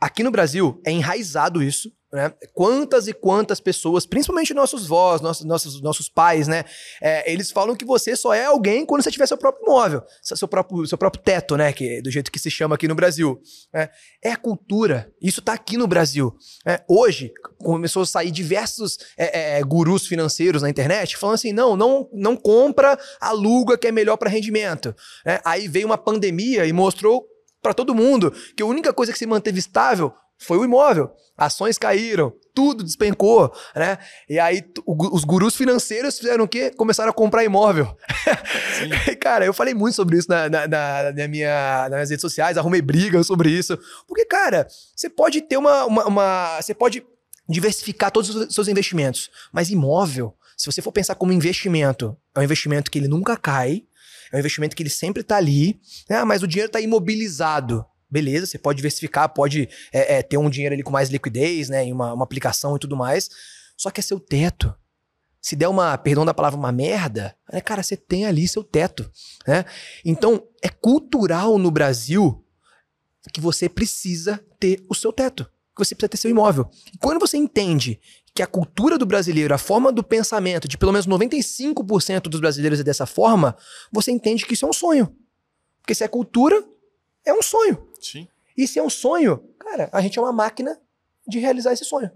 [0.01, 2.33] Aqui no Brasil é enraizado isso, Né?
[2.53, 6.65] Quantas e quantas pessoas, principalmente nossos vós, nossos, nossos, nossos pais, né?
[7.01, 10.49] É, eles falam que você só é alguém quando você tiver seu próprio imóvel, seu
[10.49, 11.73] próprio, seu próprio teto, né?
[11.73, 13.41] Que, do jeito que se chama aqui no Brasil.
[13.73, 13.89] Né?
[14.21, 15.13] É cultura.
[15.23, 16.35] Isso tá aqui no Brasil.
[16.67, 21.77] É, hoje, começou a sair diversos é, é, gurus financeiros na internet falando assim: não,
[21.77, 24.93] não, não compra, aluga que é melhor para rendimento.
[25.25, 27.25] É, aí veio uma pandemia e mostrou
[27.63, 31.11] para todo mundo que a única coisa que se manteve estável foi o imóvel.
[31.37, 33.99] Ações caíram, tudo despencou, né?
[34.29, 36.71] E aí os gurus financeiros fizeram o quê?
[36.71, 37.97] Começaram a comprar imóvel.
[39.21, 42.59] cara, eu falei muito sobre isso na, na, na, na, minha, nas minhas redes sociais,
[42.59, 43.79] arrumei briga sobre isso.
[44.07, 46.61] Porque, cara, você pode ter uma, uma, uma.
[46.61, 47.03] Você pode
[47.49, 49.31] diversificar todos os seus investimentos.
[49.53, 53.83] Mas imóvel, se você for pensar como investimento, é um investimento que ele nunca cai,
[54.33, 56.23] é um investimento que ele sempre está ali, né?
[56.25, 57.85] mas o dinheiro está imobilizado.
[58.11, 61.85] Beleza, você pode diversificar, pode é, é, ter um dinheiro ali com mais liquidez, né?
[61.85, 63.31] Em uma, uma aplicação e tudo mais.
[63.77, 64.75] Só que é seu teto.
[65.41, 69.11] Se der uma, perdão da palavra, uma merda, né, cara, você tem ali seu teto.
[69.47, 69.65] Né?
[70.05, 72.45] Então, é cultural no Brasil
[73.33, 75.45] que você precisa ter o seu teto.
[75.75, 76.69] Que você precisa ter seu imóvel.
[76.93, 77.99] E quando você entende
[78.35, 82.81] que a cultura do brasileiro, a forma do pensamento de pelo menos 95% dos brasileiros
[82.81, 83.57] é dessa forma,
[83.91, 85.15] você entende que isso é um sonho.
[85.81, 86.63] Porque se é cultura,
[87.25, 87.89] é um sonho.
[88.01, 88.29] Sim.
[88.57, 90.79] E se é um sonho, cara, a gente é uma máquina
[91.27, 92.11] de realizar esse sonho.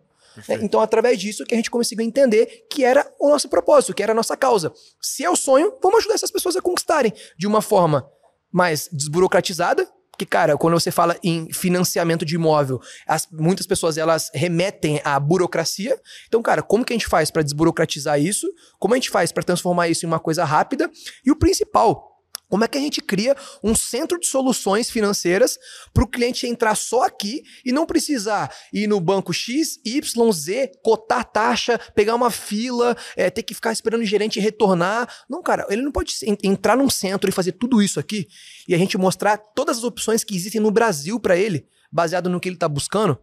[0.48, 4.02] É, então, através disso que a gente conseguiu entender que era o nosso propósito, que
[4.02, 4.72] era a nossa causa.
[5.00, 8.08] Se é o sonho, vamos ajudar essas pessoas a conquistarem de uma forma
[8.50, 14.30] mais desburocratizada, porque, cara, quando você fala em financiamento de imóvel, as, muitas pessoas elas
[14.32, 16.00] remetem à burocracia.
[16.28, 18.46] Então, cara, como que a gente faz para desburocratizar isso?
[18.78, 20.88] Como a gente faz para transformar isso em uma coisa rápida?
[21.24, 22.13] E o principal,
[22.48, 25.58] como é que a gente cria um centro de soluções financeiras
[25.92, 30.72] para o cliente entrar só aqui e não precisar ir no banco X, Y, Z,
[30.82, 35.08] cotar taxa, pegar uma fila, é, ter que ficar esperando o gerente retornar?
[35.28, 38.28] Não, cara, ele não pode entrar num centro e fazer tudo isso aqui
[38.68, 42.40] e a gente mostrar todas as opções que existem no Brasil para ele, baseado no
[42.40, 43.18] que ele está buscando.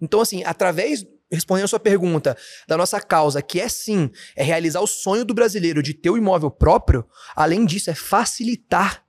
[0.00, 2.36] Então, assim, através respondendo a sua pergunta,
[2.68, 6.16] da nossa causa, que é sim, é realizar o sonho do brasileiro de ter o
[6.16, 9.04] imóvel próprio, além disso, é facilitar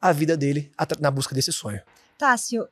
[0.00, 1.80] a vida dele na busca desse sonho.
[2.16, 2.66] Tássio,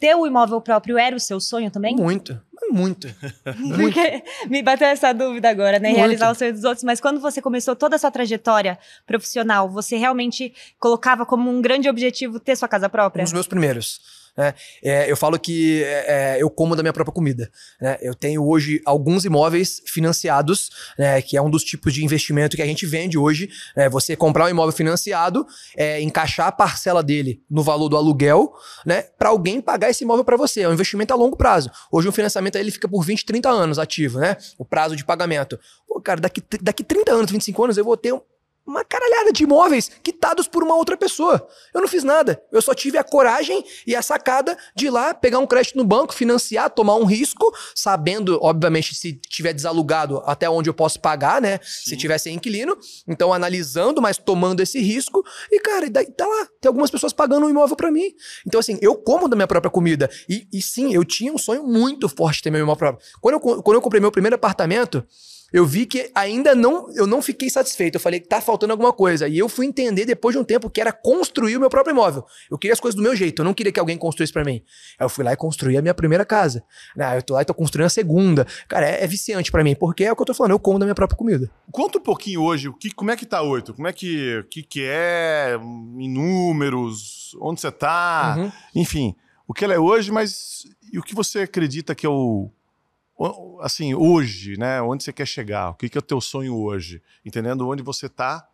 [0.00, 1.96] ter o imóvel próprio era o seu sonho também?
[1.96, 2.40] Muito.
[2.70, 3.08] Muito.
[3.76, 5.88] Porque me bateu essa dúvida agora, né?
[5.88, 6.00] Muito.
[6.00, 6.84] Realizar o sonho dos outros.
[6.84, 11.88] Mas quando você começou toda a sua trajetória profissional, você realmente colocava como um grande
[11.88, 13.24] objetivo ter sua casa própria?
[13.24, 14.00] Os meus primeiros.
[14.38, 14.54] Né?
[14.84, 17.50] É, eu falo que é, é, eu como da minha própria comida.
[17.80, 17.98] Né?
[18.00, 22.62] Eu tenho hoje alguns imóveis financiados, né, que é um dos tipos de investimento que
[22.62, 23.50] a gente vende hoje.
[23.76, 23.88] Né?
[23.88, 25.44] Você comprar um imóvel financiado,
[25.76, 28.52] é, encaixar a parcela dele no valor do aluguel,
[28.86, 30.60] né, para alguém pagar esse imóvel para você.
[30.60, 31.68] É um investimento a longo prazo.
[31.90, 34.36] Hoje um financiamento ele fica por 20, 30 anos ativo, né?
[34.56, 35.58] O prazo de pagamento.
[35.86, 38.14] Pô, cara, daqui, daqui 30 anos, 25 anos, eu vou ter
[38.68, 41.48] uma caralhada de imóveis quitados por uma outra pessoa.
[41.72, 42.40] Eu não fiz nada.
[42.52, 45.84] Eu só tive a coragem e a sacada de ir lá, pegar um crédito no
[45.84, 51.40] banco, financiar, tomar um risco, sabendo, obviamente, se tiver desalugado, até onde eu posso pagar,
[51.40, 51.58] né?
[51.62, 51.90] Sim.
[51.90, 52.76] Se tiver sem inquilino.
[53.06, 55.24] Então, analisando, mas tomando esse risco.
[55.50, 56.46] E, cara, e daí tá lá.
[56.60, 58.12] Tem algumas pessoas pagando um imóvel para mim.
[58.46, 60.10] Então, assim, eu como da minha própria comida.
[60.28, 63.08] E, e sim, eu tinha um sonho muito forte de ter meu imóvel próprio.
[63.22, 65.02] Quando eu, quando eu comprei meu primeiro apartamento,
[65.52, 67.94] eu vi que ainda não, eu não fiquei satisfeito.
[67.94, 69.26] Eu falei que tá faltando alguma coisa.
[69.26, 72.24] E eu fui entender depois de um tempo que era construir o meu próprio imóvel.
[72.50, 74.62] Eu queria as coisas do meu jeito, eu não queria que alguém construísse para mim.
[74.98, 76.62] Aí eu fui lá e construí a minha primeira casa.
[76.98, 78.46] Ah, eu tô lá e tô construindo a segunda.
[78.68, 80.78] Cara, é, é viciante para mim, porque é o que eu tô falando, eu como
[80.78, 81.50] da minha própria comida.
[81.72, 83.72] Conta um pouquinho hoje, o que, como é que tá oito?
[83.72, 85.58] Como é que, que, que é
[85.98, 88.52] em números, onde você tá, uhum.
[88.74, 89.14] enfim,
[89.46, 92.50] o que ela é hoje, mas e o que você acredita que é o
[93.60, 94.80] assim, hoje, né?
[94.80, 95.70] Onde você quer chegar?
[95.70, 97.02] O que, que é o teu sonho hoje?
[97.24, 98.46] Entendendo onde você está?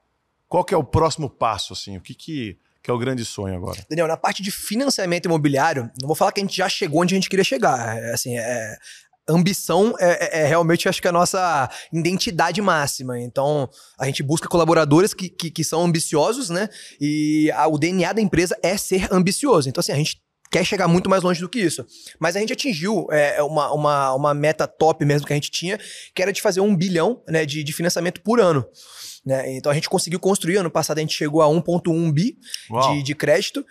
[0.48, 1.96] Qual que é o próximo passo, assim?
[1.96, 3.84] O que que, que é o grande sonho agora?
[3.88, 7.14] Daniel, na parte de financiamento imobiliário, não vou falar que a gente já chegou onde
[7.14, 7.98] a gente queria chegar.
[7.98, 8.78] É, assim, é,
[9.28, 13.18] ambição é, é, é, realmente, acho que a nossa identidade máxima.
[13.18, 16.68] Então, a gente busca colaboradores que, que, que são ambiciosos, né?
[17.00, 19.68] E a, o DNA da empresa é ser ambicioso.
[19.68, 20.22] Então, assim, a gente
[20.54, 21.84] quer chegar muito mais longe do que isso.
[22.16, 25.80] Mas a gente atingiu é, uma, uma, uma meta top mesmo que a gente tinha,
[26.14, 28.64] que era de fazer um bilhão né, de, de financiamento por ano.
[29.26, 29.56] Né?
[29.56, 32.38] Então a gente conseguiu construir, ano passado a gente chegou a 1,1 bi
[32.70, 33.66] de, de, crédito.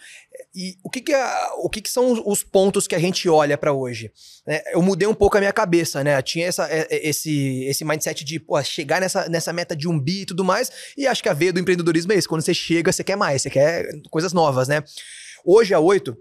[0.53, 1.25] E o que, que, é,
[1.59, 4.11] o que, que são os pontos que a gente olha para hoje?
[4.45, 6.17] É, eu mudei um pouco a minha cabeça, né?
[6.17, 9.87] Eu tinha essa, é, é, esse, esse mindset de pô, chegar nessa, nessa meta de
[9.87, 10.69] um bi e tudo mais.
[10.97, 12.27] E acho que a veia do empreendedorismo é isso.
[12.27, 14.83] Quando você chega, você quer mais, você quer coisas novas, né?
[15.45, 16.17] Hoje, a 8,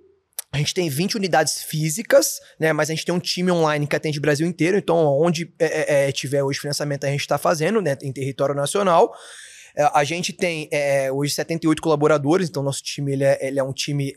[0.52, 2.74] A gente tem 20 unidades físicas, né?
[2.74, 4.76] Mas a gente tem um time online que atende o Brasil inteiro.
[4.76, 7.96] Então, onde é, é, é tiver hoje financiamento, a gente está fazendo, né?
[8.02, 9.14] Em território nacional.
[9.74, 13.64] É, a gente tem é, hoje 78 colaboradores, então nosso time ele é, ele é
[13.64, 14.12] um time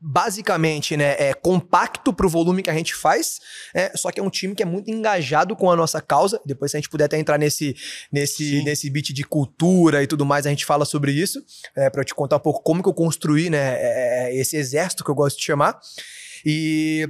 [0.00, 3.40] basicamente né, é compacto para o volume que a gente faz,
[3.74, 6.40] é, só que é um time que é muito engajado com a nossa causa.
[6.44, 7.74] Depois, se a gente puder até entrar nesse,
[8.12, 11.42] nesse, nesse beat de cultura e tudo mais, a gente fala sobre isso,
[11.74, 14.56] é, para eu te contar um pouco como que eu construí né, é, é, esse
[14.56, 15.78] exército que eu gosto de chamar.
[16.44, 17.08] E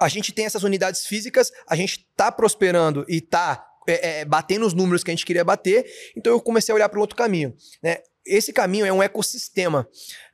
[0.00, 4.66] a gente tem essas unidades físicas, a gente está prosperando e está é, é, batendo
[4.66, 5.84] os números que a gente queria bater,
[6.16, 7.54] então eu comecei a olhar para um outro caminho.
[7.82, 7.98] Né?
[8.26, 9.86] Esse caminho é um ecossistema.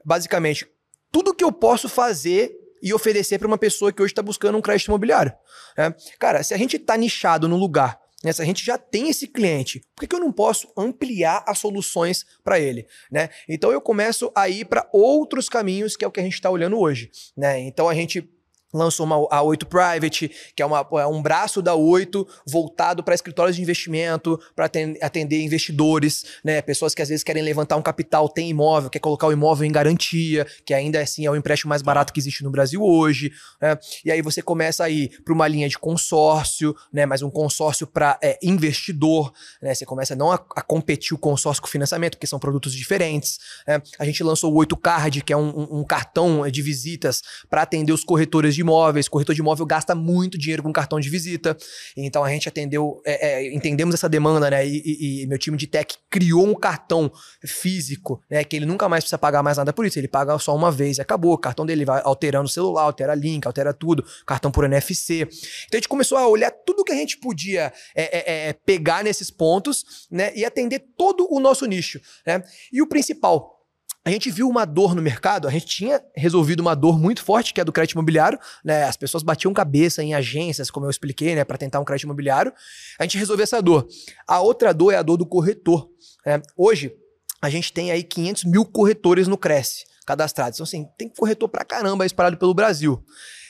[0.05, 0.67] Basicamente,
[1.11, 4.63] tudo que eu posso fazer e oferecer para uma pessoa que hoje está buscando um
[4.63, 5.33] crédito imobiliário.
[5.77, 5.95] Né?
[6.19, 8.33] Cara, se a gente está nichado no lugar, né?
[8.33, 11.59] se a gente já tem esse cliente, por que, que eu não posso ampliar as
[11.59, 12.87] soluções para ele?
[13.11, 13.29] Né?
[13.49, 16.51] Então eu começo a ir para outros caminhos, que é o que a gente está
[16.51, 17.11] olhando hoje.
[17.37, 17.61] Né?
[17.61, 18.29] Então a gente
[18.73, 23.15] lançou uma, a 8 Private, que é, uma, é um braço da 8 voltado para
[23.15, 26.63] escritórios de investimento, para atender investidores, né?
[26.63, 29.73] Pessoas que às vezes querem levantar um capital, tem imóvel, quer colocar o imóvel em
[29.73, 33.33] garantia, que ainda assim é o empréstimo mais barato que existe no Brasil hoje.
[33.61, 33.79] Né?
[34.05, 37.07] E aí você começa a ir para uma linha de consórcio, né?
[37.07, 39.75] Mas um consórcio para é, investidor, né?
[39.75, 43.39] Você começa não a, a, competir o consórcio com o financiamento, porque são produtos diferentes.
[43.67, 43.81] Né?
[43.99, 47.63] A gente lançou o 8 Card, que é um, um, um cartão de visitas para
[47.63, 51.09] atender os corretores de de imóveis, corretor de imóvel gasta muito dinheiro com cartão de
[51.09, 51.57] visita.
[51.97, 54.67] Então a gente atendeu, é, é, entendemos essa demanda, né?
[54.67, 57.11] E, e, e, meu time de tech criou um cartão
[57.45, 58.45] físico, né?
[58.45, 59.99] Que ele nunca mais precisa pagar mais nada por isso.
[59.99, 61.33] Ele paga só uma vez e acabou.
[61.33, 65.23] O cartão dele vai alterando o celular, altera link, altera tudo, cartão por NFC.
[65.23, 69.03] Então a gente começou a olhar tudo que a gente podia é, é, é pegar
[69.03, 70.33] nesses pontos, né?
[70.35, 72.43] E atender todo o nosso nicho, né?
[72.73, 73.60] E o principal,
[74.05, 77.53] a gente viu uma dor no mercado, a gente tinha resolvido uma dor muito forte,
[77.53, 78.85] que é do crédito imobiliário, né?
[78.85, 82.53] As pessoas batiam cabeça em agências, como eu expliquei, né, para tentar um crédito imobiliário.
[82.99, 83.87] A gente resolveu essa dor.
[84.27, 85.89] A outra dor é a dor do corretor.
[86.25, 86.41] Né?
[86.57, 86.95] Hoje,
[87.43, 90.57] a gente tem aí 500 mil corretores no Cresce cadastrados.
[90.57, 93.05] Então, assim, tem corretor pra caramba espalhado pelo Brasil.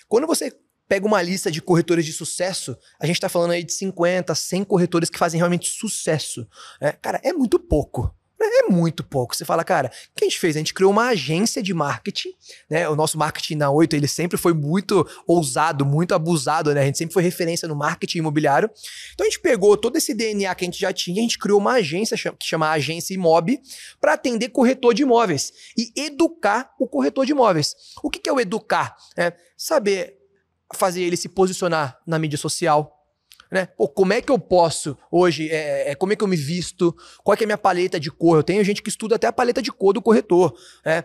[0.08, 0.52] Quando você
[0.88, 4.64] pega uma lista de corretores de sucesso, a gente tá falando aí de 50, 100
[4.64, 6.46] corretores que fazem realmente sucesso.
[6.80, 6.92] Né?
[7.00, 8.12] Cara, é muito pouco.
[8.42, 9.36] É muito pouco.
[9.36, 10.56] Você fala, cara, o que a gente fez?
[10.56, 12.30] A gente criou uma agência de marketing,
[12.70, 12.88] né?
[12.88, 16.82] O nosso marketing na 8, ele sempre foi muito ousado, muito abusado, né?
[16.82, 18.70] A gente sempre foi referência no marketing imobiliário.
[19.12, 21.58] Então a gente pegou todo esse DNA que a gente já tinha, a gente criou
[21.58, 23.60] uma agência que chama Agência Imob
[24.00, 27.74] para atender corretor de imóveis e educar o corretor de imóveis.
[28.02, 28.96] O que, é o educar?
[29.16, 30.16] É saber
[30.74, 32.99] fazer ele se posicionar na mídia social,
[33.50, 33.66] né?
[33.66, 36.94] Pô, como é que eu posso hoje, é, é, como é que eu me visto,
[37.24, 38.38] qual é, é a minha paleta de cor?
[38.38, 41.04] Eu tenho gente que estuda até a paleta de cor do corretor, né?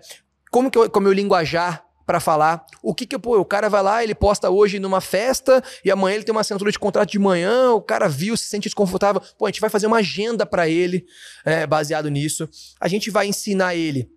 [0.51, 2.65] Como que eu, como eu linguajar para falar.
[2.83, 6.15] O que que pô, o cara vai lá, ele posta hoje numa festa e amanhã
[6.15, 9.21] ele tem uma assinatura de contrato de manhã, o cara viu, se sente desconfortável.
[9.37, 11.05] Pô, a gente vai fazer uma agenda para ele,
[11.43, 12.47] é, baseado nisso.
[12.79, 14.09] A gente vai ensinar ele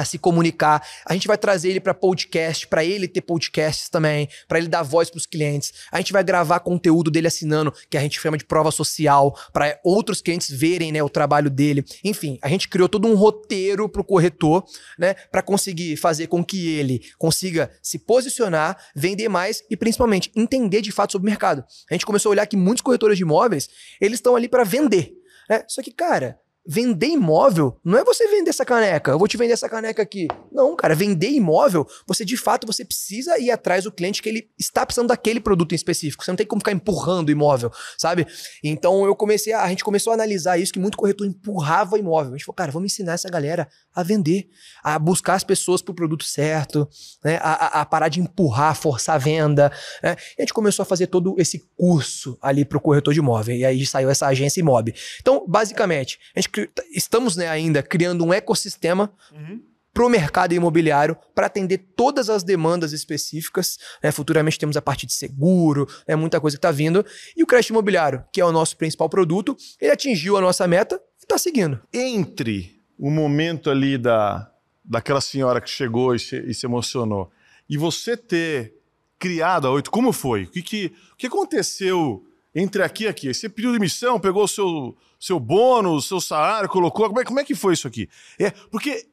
[0.00, 0.86] a se comunicar.
[1.06, 4.82] A gente vai trazer ele para podcast, para ele ter podcasts também, para ele dar
[4.82, 5.72] voz para os clientes.
[5.90, 9.78] A gente vai gravar conteúdo dele assinando, que a gente chama de prova social, para
[9.84, 11.84] outros clientes verem, né, o trabalho dele.
[12.02, 14.64] Enfim, a gente criou todo um roteiro para o corretor,
[14.98, 20.80] né, para conseguir fazer com que ele consiga se posicionar, vender mais e principalmente entender
[20.80, 21.64] de fato sobre o mercado.
[21.90, 23.68] A gente começou a olhar que muitos corretores de imóveis,
[24.00, 25.12] eles estão ali para vender.
[25.48, 25.62] Né?
[25.68, 29.52] Só que, cara, Vender imóvel não é você vender essa caneca, eu vou te vender
[29.52, 30.28] essa caneca aqui.
[30.50, 34.50] Não, cara, vender imóvel, você de fato você precisa ir atrás do cliente que ele
[34.58, 36.24] está precisando daquele produto em específico.
[36.24, 38.26] Você não tem como ficar empurrando imóvel, sabe?
[38.62, 42.32] Então eu comecei a, a gente começou a analisar isso que muito corretor empurrava imóvel.
[42.32, 44.48] A gente falou, cara, vamos ensinar essa galera a vender,
[44.82, 46.88] a buscar as pessoas para o produto certo,
[47.22, 47.36] né?
[47.36, 49.70] A, a, a, parar de empurrar, forçar a venda.
[50.02, 50.16] Né?
[50.36, 53.56] E a gente começou a fazer todo esse curso ali para o corretor de imóvel.
[53.56, 54.92] E aí saiu essa agência Imob.
[55.20, 59.60] Então, basicamente, a gente estamos né, ainda criando um ecossistema uhum.
[59.92, 63.78] para o mercado imobiliário para atender todas as demandas específicas.
[64.02, 64.10] Né?
[64.10, 66.16] Futuramente temos a parte de seguro, né?
[66.16, 67.06] muita coisa que está vindo.
[67.36, 71.00] E o crédito imobiliário, que é o nosso principal produto, ele atingiu a nossa meta
[71.20, 71.80] e está seguindo.
[71.92, 74.50] Entre o momento ali da,
[74.84, 77.30] daquela senhora que chegou e se, e se emocionou
[77.68, 78.74] e você ter
[79.18, 80.44] criado a Oito, como foi?
[80.44, 83.32] O que, que, o que aconteceu entre aqui e aqui?
[83.32, 87.08] Você pediu demissão, pegou o seu seu bônus, seu salário, colocou.
[87.08, 88.10] Como é, como é que foi isso aqui?
[88.38, 89.06] É, porque,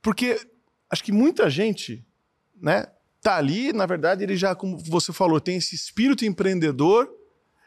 [0.00, 0.40] porque
[0.88, 2.02] acho que muita gente,
[2.58, 2.86] né,
[3.20, 7.12] tá ali, na verdade, ele já, como você falou, tem esse espírito empreendedor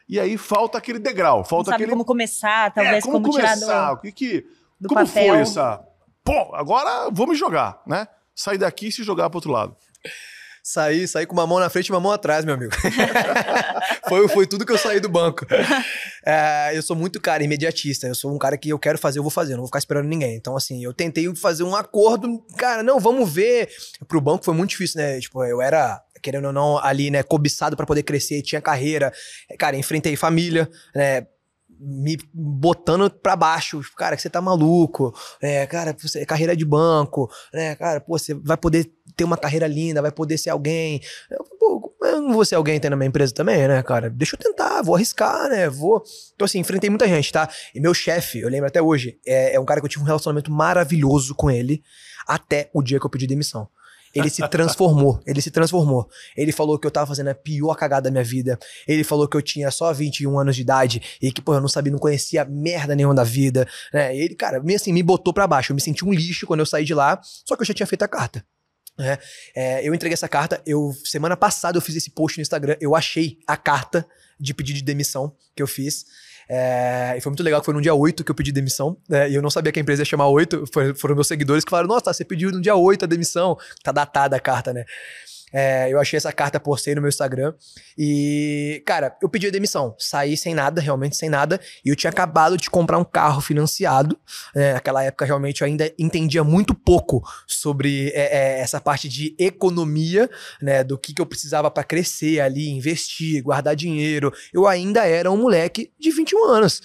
[0.08, 1.90] e aí falta aquele degrau, falta Não sabe aquele...
[1.92, 4.46] como começar, talvez é, como, como começar, do, o que que,
[4.88, 5.28] como papel.
[5.28, 5.80] foi essa?
[6.24, 8.06] Pô, agora vou me jogar, né?
[8.34, 9.76] Sair daqui e se jogar para outro lado.
[10.62, 12.72] Saí, saí com uma mão na frente e uma mão atrás, meu amigo.
[14.08, 15.46] foi, foi tudo que eu saí do banco.
[16.24, 18.06] É, eu sou muito, cara, imediatista.
[18.06, 19.78] Eu sou um cara que eu quero fazer, eu vou fazer, eu não vou ficar
[19.78, 20.36] esperando ninguém.
[20.36, 23.70] Então, assim, eu tentei fazer um acordo, cara, não, vamos ver.
[24.06, 25.18] Pro banco foi muito difícil, né?
[25.18, 29.12] Tipo, eu era querendo ou não, ali, né, cobiçado para poder crescer, tinha carreira.
[29.58, 31.26] Cara, enfrentei família, né?
[31.80, 33.80] Me botando para baixo.
[33.80, 35.14] Tipo, cara, que você tá maluco.
[35.40, 37.74] É, cara, você, carreira de banco, né?
[37.76, 41.00] Cara, pô, você vai poder ter uma carreira linda, vai poder ser alguém.
[41.30, 44.10] Eu, pô, eu não vou ser alguém tendo na minha empresa também, né, cara?
[44.10, 45.68] Deixa eu tentar, vou arriscar, né?
[45.70, 46.02] Vou.
[46.34, 47.48] Então, assim, enfrentei muita gente, tá?
[47.74, 50.06] E meu chefe, eu lembro até hoje, é, é um cara que eu tive um
[50.06, 51.82] relacionamento maravilhoso com ele
[52.26, 53.68] até o dia que eu pedi demissão.
[54.14, 55.20] Ele se transformou.
[55.26, 56.08] Ele se transformou.
[56.36, 58.58] Ele falou que eu tava fazendo a pior cagada da minha vida.
[58.86, 61.68] Ele falou que eu tinha só 21 anos de idade e que, pô, eu não
[61.68, 63.68] sabia, não conhecia merda nenhuma da vida.
[63.92, 64.16] Né?
[64.16, 65.72] Ele, cara, me, assim, me botou para baixo.
[65.72, 67.86] Eu me senti um lixo quando eu saí de lá, só que eu já tinha
[67.86, 68.44] feito a carta.
[68.98, 69.18] É,
[69.54, 70.60] é, eu entreguei essa carta.
[70.66, 72.76] Eu semana passada eu fiz esse post no Instagram.
[72.80, 74.06] Eu achei a carta
[74.38, 76.04] de pedido de demissão que eu fiz.
[76.52, 78.96] É, e foi muito legal que foi no dia 8 que eu pedi demissão.
[79.08, 80.64] Né, e eu não sabia que a empresa ia chamar 8.
[80.72, 83.56] Foi, foram meus seguidores que falaram: Nossa, você pediu no dia 8 a demissão.
[83.84, 84.84] Tá datada a carta, né?
[85.52, 87.54] É, eu achei essa carta, postei no meu Instagram.
[87.96, 89.94] E, cara, eu pedi a demissão.
[89.98, 91.60] Saí sem nada, realmente sem nada.
[91.84, 94.18] E eu tinha acabado de comprar um carro financiado.
[94.54, 99.34] É, naquela época, realmente, eu ainda entendia muito pouco sobre é, é essa parte de
[99.38, 100.84] economia, né?
[100.84, 104.32] Do que, que eu precisava para crescer ali, investir, guardar dinheiro.
[104.52, 106.80] Eu ainda era um moleque de 21 anos.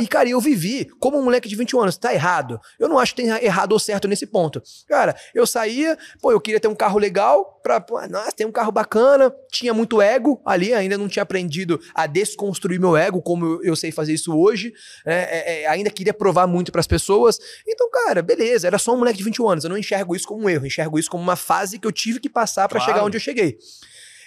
[0.00, 1.96] E, cara, eu vivi como um moleque de 21 anos.
[1.96, 2.60] Tá errado.
[2.78, 4.60] Eu não acho que tem errado ou certo nesse ponto.
[4.88, 8.70] Cara, eu saía, pô, eu queria ter um carro legal pra, nossa, tem um carro
[8.70, 9.34] bacana.
[9.50, 13.76] Tinha muito ego ali, ainda não tinha aprendido a desconstruir meu ego, como eu, eu
[13.76, 14.72] sei fazer isso hoje.
[15.04, 17.38] É, é, é, ainda queria provar muito para as pessoas.
[17.66, 19.64] Então, cara, beleza, era só um moleque de 21 anos.
[19.64, 22.20] Eu não enxergo isso como um erro, enxergo isso como uma fase que eu tive
[22.20, 22.92] que passar para claro.
[22.92, 23.58] chegar onde eu cheguei.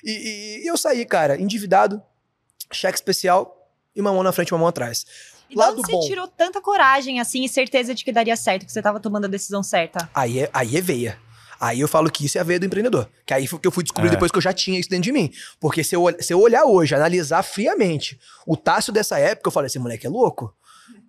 [0.03, 2.01] E, e, e eu saí, cara, endividado,
[2.71, 5.05] cheque especial e uma mão na frente e uma mão atrás.
[5.49, 5.99] E lado você bom.
[5.99, 9.27] tirou tanta coragem, assim, e certeza de que daria certo, que você estava tomando a
[9.27, 10.10] decisão certa?
[10.13, 11.19] Aí é, aí é veia.
[11.62, 13.08] Aí eu falo que isso é a veia do empreendedor.
[13.24, 14.12] Que aí foi que eu fui descobrir é.
[14.12, 15.32] depois que eu já tinha isso dentro de mim.
[15.60, 19.67] Porque se eu, se eu olhar hoje, analisar friamente o Tássio dessa época, eu falo,
[19.67, 20.52] esse moleque é louco?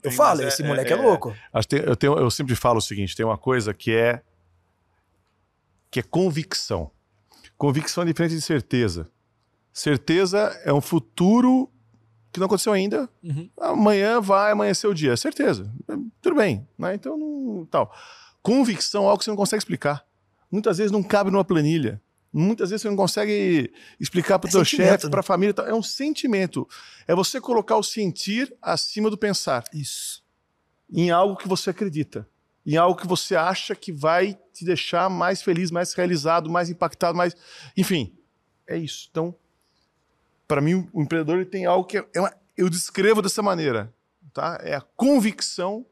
[0.03, 1.35] Eu Sim, falo, é, esse moleque é, é, é louco.
[1.51, 4.21] Acho que eu, tenho, eu sempre falo o seguinte: tem uma coisa que é.
[5.91, 6.91] que é convicção.
[7.57, 9.09] Convicção é diferente de certeza.
[9.73, 11.73] Certeza é um futuro
[12.31, 13.09] que não aconteceu ainda.
[13.23, 13.49] Uhum.
[13.59, 15.73] Amanhã vai amanhecer o dia, certeza.
[16.21, 16.95] Tudo bem, né?
[16.95, 17.91] Então não tal.
[18.43, 20.05] Convicção é algo que você não consegue explicar.
[20.53, 21.99] Muitas vezes não cabe numa planilha.
[22.31, 25.55] Muitas vezes você não consegue explicar para o é teu chefe, para a família.
[25.67, 26.69] É um sentimento.
[27.09, 29.65] É você colocar o sentir acima do pensar.
[29.73, 30.23] Isso.
[30.91, 32.29] Em algo que você acredita.
[32.67, 37.17] Em algo que você acha que vai te deixar mais feliz, mais realizado, mais impactado,
[37.17, 37.35] mais.
[37.75, 38.15] Enfim,
[38.67, 39.09] é isso.
[39.11, 39.35] Então,
[40.47, 43.93] para mim, o empreendedor ele tem algo que é, uma, eu descrevo dessa maneira,
[44.35, 44.59] tá?
[44.63, 45.87] É a convicção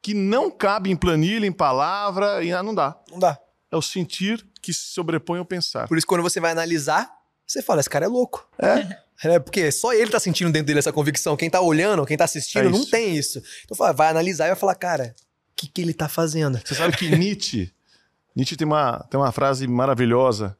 [0.00, 2.96] que não cabe em planilha, em palavra, e não dá.
[3.10, 3.38] Não dá.
[3.74, 5.88] É o sentir que se sobrepõe ao pensar.
[5.88, 7.10] Por isso, quando você vai analisar,
[7.44, 8.48] você fala, esse cara é louco.
[8.58, 9.02] É.
[9.22, 11.36] É, porque só ele tá sentindo dentro dele essa convicção.
[11.36, 13.40] Quem tá olhando, quem tá assistindo, é não tem isso.
[13.64, 16.60] Então fala, vai analisar e vai falar, cara, o que, que ele tá fazendo?
[16.62, 17.72] Você sabe que Nietzsche,
[18.34, 20.58] Nietzsche tem uma, tem uma frase maravilhosa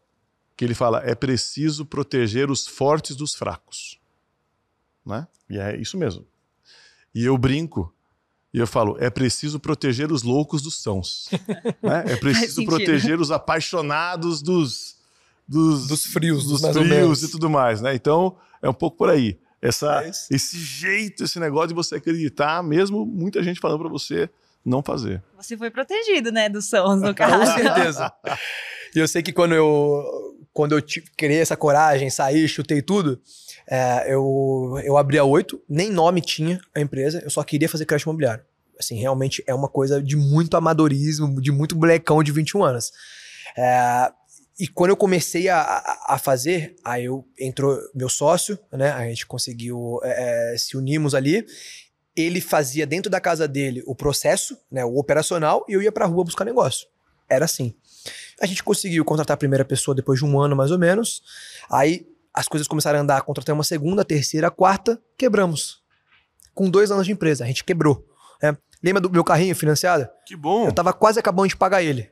[0.57, 4.01] que ele fala: é preciso proteger os fortes dos fracos.
[5.05, 5.27] Né?
[5.51, 6.25] E é isso mesmo.
[7.15, 7.94] E eu brinco
[8.55, 11.29] e eu falo: é preciso proteger os loucos dos sãos.
[11.83, 12.05] né?
[12.07, 14.95] É preciso proteger os apaixonados dos.
[15.47, 17.95] Dos, dos frios, dos frios e tudo mais, né?
[17.95, 19.39] Então, é um pouco por aí.
[19.61, 24.31] Essa, é esse jeito, esse negócio de você acreditar, mesmo muita gente falando para você
[24.65, 25.23] não fazer.
[25.37, 27.39] Você foi protegido, né, dos sãos, no caso.
[27.39, 28.11] Com certeza.
[28.95, 30.83] E eu sei que quando eu quando eu
[31.15, 33.21] criei essa coragem, saí, chutei tudo,
[33.67, 37.87] é, eu, eu abri a 8, nem nome tinha a empresa, eu só queria fazer
[37.87, 38.45] crédito imobiliário.
[38.79, 42.93] Assim, realmente é uma coisa de muito amadorismo, de muito molecão de 21 anos.
[43.57, 44.13] É,
[44.59, 48.91] e quando eu comecei a, a, fazer, aí eu entrou meu sócio, né?
[48.93, 51.45] A gente conseguiu é, é, se unimos ali.
[52.17, 54.85] Ele fazia dentro da casa dele o processo, né?
[54.85, 56.87] O operacional, e eu ia pra rua buscar negócio.
[57.29, 57.75] Era assim.
[58.41, 61.23] A gente conseguiu contratar a primeira pessoa depois de um ano, mais ou menos.
[61.69, 65.83] Aí as coisas começaram a andar, contratei uma segunda, terceira, quarta, quebramos.
[66.53, 68.05] Com dois anos de empresa, a gente quebrou.
[68.43, 68.57] É.
[68.83, 70.09] Lembra do meu carrinho financiado?
[70.27, 70.67] Que bom.
[70.67, 72.11] Eu tava quase acabando de pagar ele.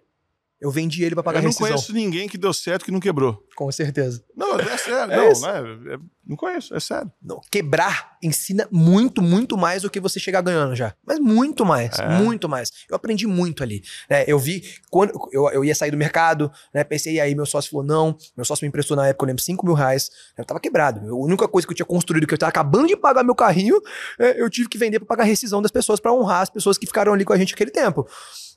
[0.62, 1.68] Eu vendi ele para pagar eu não rescisão.
[1.68, 3.44] conheço ninguém que deu certo que não quebrou.
[3.56, 4.22] Com certeza.
[4.36, 5.12] Não, é sério.
[5.12, 5.42] É não, isso.
[5.42, 5.94] né?
[5.94, 7.10] É- não conheço, é sério.
[7.20, 10.94] Não, quebrar ensina muito, muito mais do que você chegar ganhando já.
[11.04, 12.08] Mas muito mais, É.
[12.08, 12.70] muito mais.
[12.88, 13.82] Eu aprendi muito ali.
[14.08, 14.22] né?
[14.28, 16.84] Eu vi, quando eu, eu ia sair do mercado, né?
[16.84, 18.16] Pensei, aí meu sócio falou, não.
[18.36, 20.10] Meu sócio me emprestou na época, eu lembro, 5 mil reais.
[20.38, 21.00] Eu tava quebrado.
[21.10, 23.80] A única coisa que eu tinha construído, que eu tava acabando de pagar meu carrinho,
[24.16, 26.78] é, eu tive que vender pra pagar a rescisão das pessoas, pra honrar as pessoas
[26.78, 28.06] que ficaram ali com a gente naquele tempo.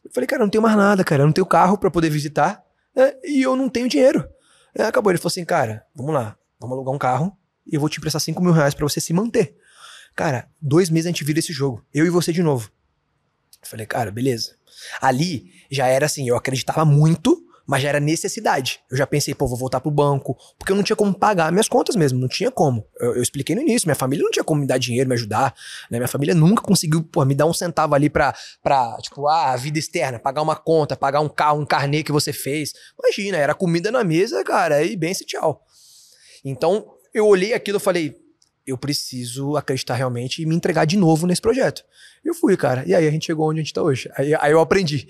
[0.06, 1.24] Eu falei, cara, eu não tenho mais nada, cara.
[1.24, 2.64] Eu não tenho carro pra poder visitar
[2.96, 3.14] né?
[3.24, 4.28] e eu não tenho dinheiro.
[4.74, 5.12] É, acabou.
[5.12, 7.36] Ele falou assim, cara, vamos lá, vamos alugar um carro
[7.66, 9.58] e eu vou te emprestar 5 mil reais pra você se manter.
[10.16, 11.84] Cara, dois meses a gente vira esse jogo.
[11.94, 12.72] Eu e você de novo.
[13.62, 14.56] Eu falei, cara, beleza.
[15.02, 18.80] Ali já era assim, eu acreditava muito, mas já era necessidade.
[18.90, 21.68] Eu já pensei, pô, vou voltar pro banco, porque eu não tinha como pagar minhas
[21.68, 22.88] contas mesmo, não tinha como.
[23.00, 25.54] Eu, eu expliquei no início, minha família não tinha como me dar dinheiro, me ajudar,
[25.90, 25.98] né?
[25.98, 29.56] Minha família nunca conseguiu, pô, me dar um centavo ali pra, pra tipo, ah, a
[29.56, 32.74] vida externa, pagar uma conta, pagar um carro, um carnê que você fez.
[33.00, 35.64] Imagina, era comida na mesa, cara, e bem se tchau.
[36.44, 38.16] Então, eu olhei aquilo e falei,
[38.66, 41.84] eu preciso acreditar realmente e me entregar de novo nesse projeto.
[42.24, 42.84] E eu fui, cara.
[42.88, 44.10] E aí a gente chegou onde a gente tá hoje.
[44.18, 45.08] Aí, aí eu aprendi.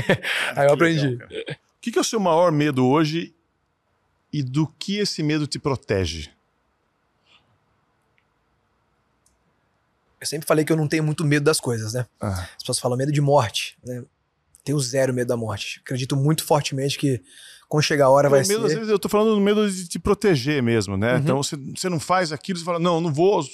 [0.56, 1.08] aí eu aprendi.
[1.08, 1.28] legal,
[1.84, 3.34] que, que é o seu maior medo hoje
[4.32, 6.30] e do que esse medo te protege?
[10.18, 12.06] Eu sempre falei que eu não tenho muito medo das coisas, né?
[12.18, 14.02] Ah, As pessoas falam medo de morte, né?
[14.64, 15.82] Tenho zero medo da morte.
[15.84, 17.22] Acredito muito fortemente que
[17.68, 18.88] quando chegar a hora vai o medo, ser.
[18.88, 21.14] eu tô falando do medo de te proteger mesmo, né?
[21.14, 21.18] Uhum.
[21.18, 23.44] Então você, não faz aquilo, você fala, não, não vou.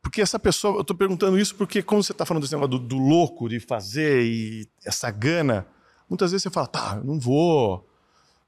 [0.00, 2.78] Porque essa pessoa, eu tô perguntando isso porque, como você tá falando desse negócio do,
[2.78, 5.66] do louco de fazer e essa gana,
[6.08, 7.86] muitas vezes você fala, tá, eu não vou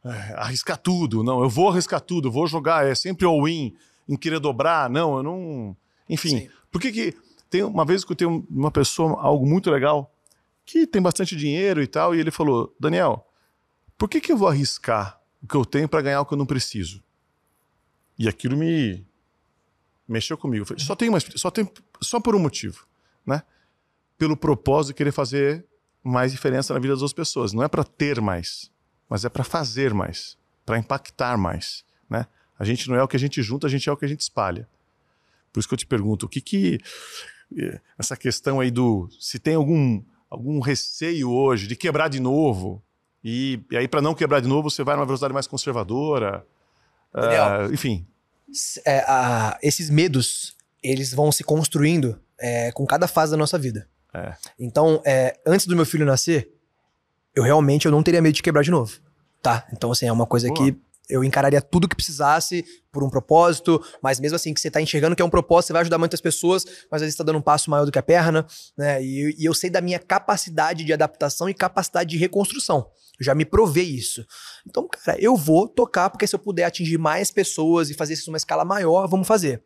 [0.04, 3.74] é, arriscar tudo, não, eu vou arriscar tudo, vou jogar, é sempre all-in,
[4.08, 5.76] em querer dobrar, não, eu não.
[6.08, 6.50] Enfim, Sim.
[6.70, 7.16] por que que.
[7.48, 10.14] Tem uma vez que eu tenho uma pessoa, algo muito legal,
[10.64, 13.26] que tem bastante dinheiro e tal, e ele falou, Daniel,
[13.98, 16.38] por que, que eu vou arriscar o que eu tenho para ganhar o que eu
[16.38, 17.02] não preciso?
[18.16, 19.04] E aquilo me
[20.06, 20.64] mexeu comigo.
[20.64, 21.68] Falei, só tem uma, só tem
[22.00, 22.86] só por um motivo,
[23.26, 23.42] né?
[24.16, 25.66] Pelo propósito de querer fazer
[26.03, 27.53] mais diferença na vida das outras pessoas.
[27.53, 28.70] Não é para ter mais,
[29.09, 32.26] mas é para fazer mais, para impactar mais, né?
[32.59, 34.09] A gente não é o que a gente junta, a gente é o que a
[34.09, 34.68] gente espalha.
[35.53, 36.78] Por isso que eu te pergunto, o que que
[37.57, 42.80] eh, essa questão aí do se tem algum algum receio hoje de quebrar de novo
[43.24, 46.46] e, e aí para não quebrar de novo você vai numa velocidade mais conservadora,
[47.12, 47.44] Daniel.
[47.44, 48.07] ah, enfim.
[48.84, 53.88] É, a- esses medos, eles vão se construindo é, com cada fase da nossa vida.
[54.14, 54.34] É.
[54.58, 56.50] Então, é, antes do meu filho nascer,
[57.34, 58.98] eu realmente eu não teria medo de quebrar de novo.
[59.42, 59.66] Tá?
[59.72, 60.58] Então, assim, é uma coisa Boa.
[60.58, 60.76] que
[61.11, 65.16] eu encararia tudo que precisasse por um propósito, mas mesmo assim que você tá enxergando
[65.16, 67.42] que é um propósito, você vai ajudar muitas pessoas, mas às vezes tá dando um
[67.42, 68.46] passo maior do que a perna,
[68.76, 69.02] né?
[69.02, 72.88] E, e eu sei da minha capacidade de adaptação e capacidade de reconstrução.
[73.18, 74.24] Eu já me provei isso.
[74.66, 78.30] Então, cara, eu vou tocar, porque se eu puder atingir mais pessoas e fazer isso
[78.30, 79.62] numa escala maior, vamos fazer.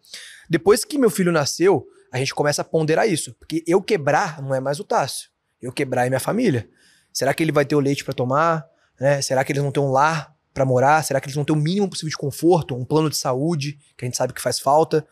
[0.49, 3.35] Depois que meu filho nasceu, a gente começa a ponderar isso.
[3.35, 5.31] Porque eu quebrar não é mais o Tássio.
[5.61, 6.69] Eu quebrar é minha família.
[7.13, 8.65] Será que ele vai ter o leite para tomar?
[9.01, 9.21] né?
[9.21, 11.03] Será que eles vão ter um lar para morar?
[11.03, 12.77] Será que eles vão ter o mínimo possível de conforto?
[12.77, 15.05] Um plano de saúde, que a gente sabe que faz falta?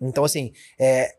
[0.00, 1.14] Então, assim, é,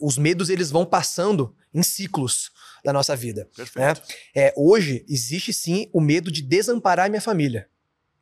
[0.00, 2.52] os medos eles vão passando em ciclos
[2.84, 3.48] da nossa vida.
[3.56, 4.02] Perfeito.
[4.34, 7.68] É, hoje existe sim o medo de desamparar minha família.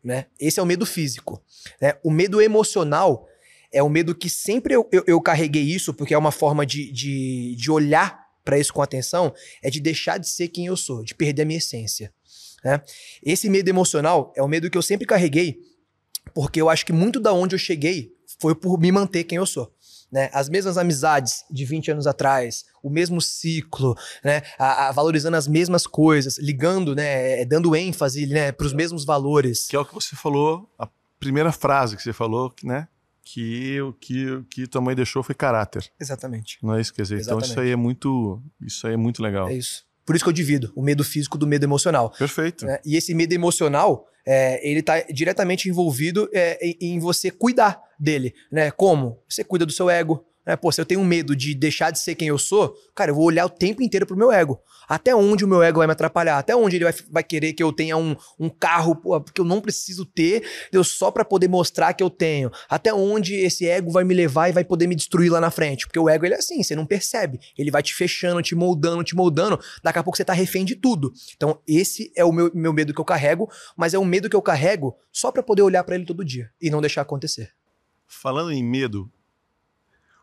[0.03, 0.27] Né?
[0.41, 1.43] Esse é o medo físico.
[1.79, 1.99] né?
[2.03, 3.29] O medo emocional
[3.75, 6.91] é o medo que sempre eu, eu, eu carreguei isso, porque é uma forma de,
[6.93, 11.03] de, de olhar para isso com atenção, é de deixar de ser quem eu sou,
[11.03, 12.13] de perder a minha essência.
[12.65, 12.81] Né?
[13.23, 15.59] Esse medo emocional é o medo que eu sempre carreguei,
[16.33, 19.47] porque eu acho que muito da onde eu cheguei foi por me manter quem eu
[19.47, 19.73] sou.
[20.13, 20.31] Né?
[20.33, 24.43] As mesmas amizades de 20 anos atrás, o mesmo ciclo, né?
[24.59, 27.41] A- a- valorizando as mesmas coisas, ligando, né?
[27.41, 28.53] é, dando ênfase né?
[28.53, 29.67] para os mesmos valores.
[29.67, 32.87] Que é o que você falou, a primeira frase que você falou, né?
[33.25, 35.91] Que o que, o que tua mãe deixou foi caráter.
[35.99, 36.59] Exatamente.
[36.63, 37.21] Não é isso que quer dizer.
[37.23, 37.69] Então isso Exatamente.
[37.69, 38.43] aí é muito.
[38.61, 39.49] Isso aí é muito legal.
[39.49, 39.85] É isso.
[40.05, 42.11] Por isso que eu divido o medo físico do medo emocional.
[42.11, 42.67] Perfeito.
[42.67, 42.79] né?
[42.85, 48.35] E esse medo emocional, é, ele tá diretamente envolvido é, em, em você cuidar dele,
[48.53, 48.71] né?
[48.71, 49.19] Como?
[49.29, 50.57] Você cuida do seu ego, né?
[50.57, 53.25] Pô, se eu tenho medo de deixar de ser quem eu sou, cara, eu vou
[53.25, 54.61] olhar o tempo inteiro pro meu ego.
[54.89, 56.39] Até onde o meu ego vai me atrapalhar?
[56.39, 59.45] Até onde ele vai, vai querer que eu tenha um, um carro pô, que eu
[59.45, 62.51] não preciso ter, eu só pra poder mostrar que eu tenho?
[62.69, 65.87] Até onde esse ego vai me levar e vai poder me destruir lá na frente?
[65.87, 67.41] Porque o ego, ele é assim, você não percebe.
[67.57, 69.59] Ele vai te fechando, te moldando, te moldando.
[69.83, 71.13] Daqui a pouco você tá refém de tudo.
[71.37, 74.37] Então, esse é o meu, meu medo que eu carrego, mas é um medo que
[74.37, 77.51] eu carrego só pra poder olhar pra ele todo dia e não deixar acontecer.
[78.07, 79.11] Falando em medo,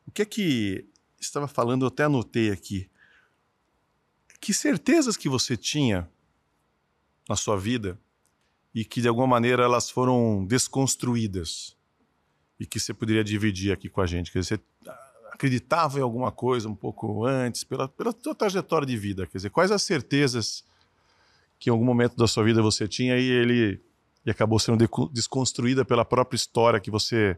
[0.06, 0.88] o que é que
[1.20, 2.90] estava falando, eu até anotei aqui.
[4.40, 6.10] Que certezas que você tinha
[7.30, 8.00] na sua vida
[8.74, 11.78] e que de alguma maneira elas foram desconstruídas
[12.60, 14.32] e que você poderia dividir aqui com a gente?
[14.32, 14.92] Quer dizer, você
[15.32, 19.28] acreditava em alguma coisa um pouco antes, pela, pela sua trajetória de vida?
[19.28, 20.64] Quer dizer, quais as certezas
[21.60, 23.82] que em algum momento da sua vida você tinha e ele
[24.26, 27.38] e acabou sendo desconstruída pela própria história que você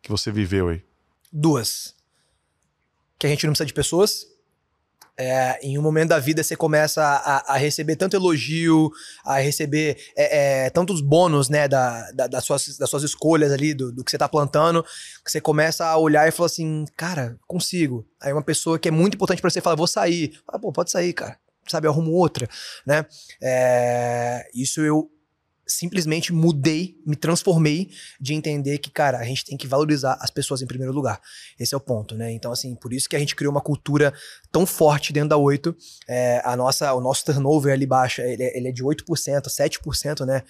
[0.00, 0.84] que você viveu aí?
[1.32, 1.94] Duas.
[3.18, 4.26] Que a gente não precisa de pessoas
[5.18, 8.88] é, em um momento da vida você começa a, a receber tanto elogio,
[9.24, 13.74] a receber é, é, tantos bônus, né, da, da, das, suas, das suas escolhas ali,
[13.74, 14.84] do, do que você tá plantando,
[15.24, 18.06] que você começa a olhar e fala assim, cara, consigo.
[18.20, 20.40] Aí uma pessoa que é muito importante para você fala, vou sair.
[20.46, 21.36] Fala, pô, pode sair, cara.
[21.66, 22.48] Sabe, eu arrumo outra,
[22.86, 23.04] né?
[23.42, 25.10] É, isso eu
[25.68, 30.62] simplesmente mudei, me transformei de entender que, cara, a gente tem que valorizar as pessoas
[30.62, 31.20] em primeiro lugar.
[31.60, 32.32] Esse é o ponto, né?
[32.32, 34.12] Então, assim, por isso que a gente criou uma cultura
[34.50, 35.76] tão forte dentro da 8.
[36.08, 39.04] É, a nossa, o nosso turnover ali baixo, ele, é, ele é de 8%,
[39.42, 40.42] 7%, né?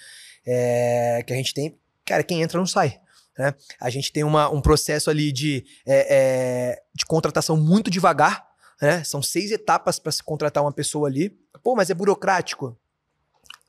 [0.47, 1.77] É, que a gente tem.
[2.07, 3.01] Cara, quem entra não sai.
[3.37, 3.55] Né?
[3.81, 8.47] A gente tem uma, um processo ali de, é, é de contratação muito devagar.
[8.81, 9.03] Né?
[9.05, 11.31] São seis etapas para se contratar uma pessoa ali.
[11.63, 12.79] Pô, mas é burocrático.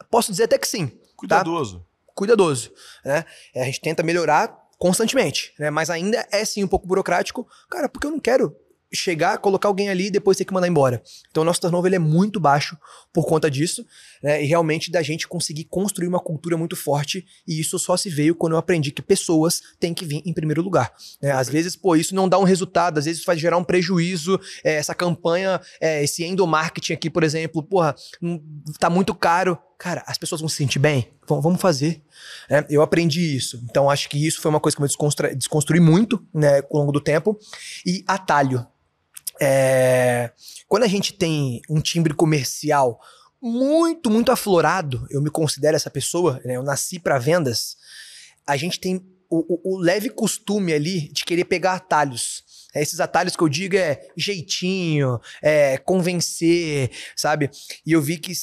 [0.10, 0.92] Posso dizer até que sim.
[1.20, 1.80] Cuidadoso.
[1.80, 1.86] Tá?
[2.16, 2.72] Cuidadoso.
[3.06, 3.26] Né?
[3.54, 5.70] É, a gente tenta melhorar constantemente, né?
[5.70, 7.48] Mas ainda é sim um pouco burocrático.
[7.70, 8.56] Cara, porque eu não quero
[8.92, 11.02] chegar, colocar alguém ali e depois ter que mandar embora.
[11.30, 12.78] Então o nosso turnover ele é muito baixo
[13.14, 13.86] por conta disso,
[14.22, 14.44] né?
[14.44, 18.36] E realmente da gente conseguir construir uma cultura muito forte e isso só se veio
[18.36, 20.92] quando eu aprendi que pessoas têm que vir em primeiro lugar.
[21.22, 21.32] Né?
[21.32, 24.76] Às vezes, pô, isso não dá um resultado, às vezes vai gerar um prejuízo, é,
[24.76, 27.96] essa campanha, é, esse endomarketing aqui, por exemplo, porra,
[28.80, 29.58] tá muito caro.
[29.80, 31.10] Cara, as pessoas vão se sentir bem?
[31.26, 32.04] vamos fazer.
[32.50, 33.64] É, eu aprendi isso.
[33.64, 36.92] Então, acho que isso foi uma coisa que eu desconstru desconstruí muito né, ao longo
[36.92, 37.40] do tempo.
[37.86, 38.68] E atalho.
[39.40, 40.32] É,
[40.68, 43.00] quando a gente tem um timbre comercial
[43.42, 47.78] muito, muito aflorado, eu me considero essa pessoa, né, eu nasci para vendas,
[48.46, 48.98] a gente tem
[49.30, 52.44] o, o, o, leve costume ali de querer pegar atalhos.
[52.76, 57.50] É, esses atalhos que eu digo é jeitinho, é convencer, sabe?
[57.86, 58.34] E eu vi que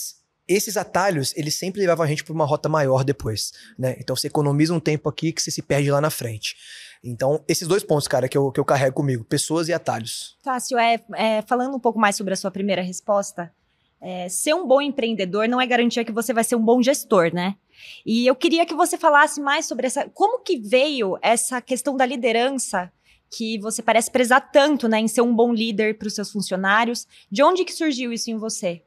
[0.49, 3.97] esses atalhos, eles sempre levavam a gente para uma rota maior depois, né?
[3.99, 6.57] Então você economiza um tempo aqui que você se perde lá na frente.
[7.03, 10.37] Então, esses dois pontos, cara, que eu, que eu carrego comigo, pessoas e atalhos.
[10.43, 13.53] Fácil, é, é falando um pouco mais sobre a sua primeira resposta,
[14.01, 17.33] é, ser um bom empreendedor não é garantia que você vai ser um bom gestor,
[17.33, 17.57] né?
[18.05, 20.09] E eu queria que você falasse mais sobre essa.
[20.11, 22.93] Como que veio essa questão da liderança
[23.31, 27.07] que você parece prezar tanto, né, em ser um bom líder para os seus funcionários?
[27.31, 28.83] De onde que surgiu isso em você?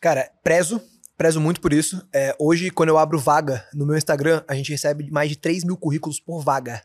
[0.00, 0.80] Cara, prezo,
[1.16, 2.06] prezo muito por isso.
[2.12, 5.64] É, hoje, quando eu abro vaga no meu Instagram, a gente recebe mais de 3
[5.64, 6.82] mil currículos por vaga.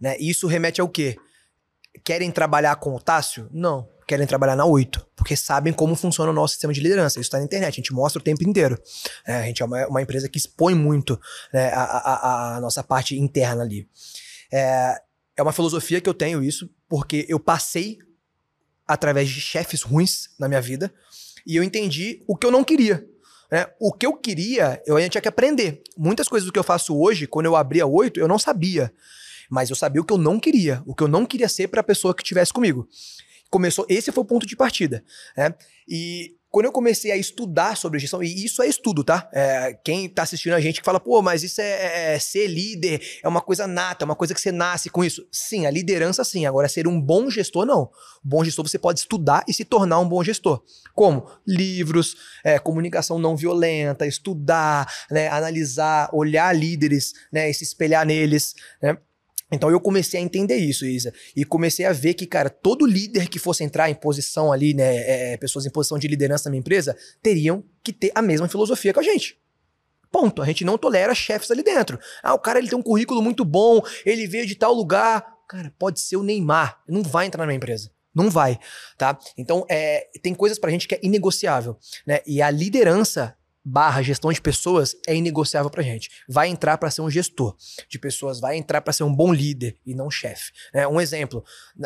[0.00, 0.16] Né?
[0.18, 1.16] E isso remete ao quê?
[2.02, 3.48] Querem trabalhar com o Tássio?
[3.52, 3.88] Não.
[4.06, 7.18] Querem trabalhar na 8, porque sabem como funciona o nosso sistema de liderança.
[7.18, 8.78] Isso está na internet, a gente mostra o tempo inteiro.
[9.26, 11.18] É, a gente é uma, uma, empresa que expõe muito
[11.52, 13.88] né, a, a, a, nossa parte interna ali.
[14.52, 15.00] É,
[15.36, 17.98] é uma filosofia que eu tenho isso, porque eu passei
[18.86, 20.92] através de chefes ruins na minha vida,
[21.46, 23.06] e eu entendi o que eu não queria.
[23.50, 23.66] Né?
[23.78, 25.82] O que eu queria, eu ainda tinha que aprender.
[25.96, 28.92] Muitas coisas do que eu faço hoje, quando eu abri a 8, eu não sabia.
[29.50, 30.82] Mas eu sabia o que eu não queria.
[30.86, 32.88] O que eu não queria ser para a pessoa que estivesse comigo.
[33.50, 35.04] Começou, esse foi o ponto de partida.
[35.36, 35.54] Né?
[35.86, 39.28] E quando eu comecei a estudar sobre gestão, e isso é estudo, tá?
[39.32, 42.46] É, quem tá assistindo a gente que fala, pô, mas isso é, é, é, ser
[42.46, 45.26] líder, é uma coisa nata, é uma coisa que você nasce com isso.
[45.32, 46.46] Sim, a liderança sim.
[46.46, 47.90] Agora, ser um bom gestor, não.
[48.22, 50.62] Bom gestor você pode estudar e se tornar um bom gestor.
[50.94, 51.26] Como?
[51.44, 58.54] Livros, é, comunicação não violenta, estudar, né, analisar, olhar líderes, né, e se espelhar neles,
[58.80, 58.96] né?
[59.52, 61.12] Então eu comecei a entender isso, Isa.
[61.36, 64.96] E comecei a ver que, cara, todo líder que fosse entrar em posição ali, né,
[64.96, 68.48] é, é, pessoas em posição de liderança na minha empresa, teriam que ter a mesma
[68.48, 69.38] filosofia que a gente.
[70.10, 70.42] Ponto.
[70.42, 71.98] A gente não tolera chefes ali dentro.
[72.22, 75.24] Ah, o cara ele tem um currículo muito bom, ele veio de tal lugar.
[75.48, 76.80] Cara, pode ser o Neymar.
[76.88, 77.90] Não vai entrar na minha empresa.
[78.14, 78.60] Não vai,
[78.96, 79.18] tá?
[79.36, 81.76] Então, é, tem coisas pra gente que é inegociável,
[82.06, 82.20] né?
[82.24, 86.10] E a liderança barra gestão de pessoas é inegociável pra gente.
[86.28, 87.56] Vai entrar para ser um gestor
[87.88, 90.52] de pessoas, vai entrar para ser um bom líder e não chefe.
[90.72, 91.42] É, um exemplo,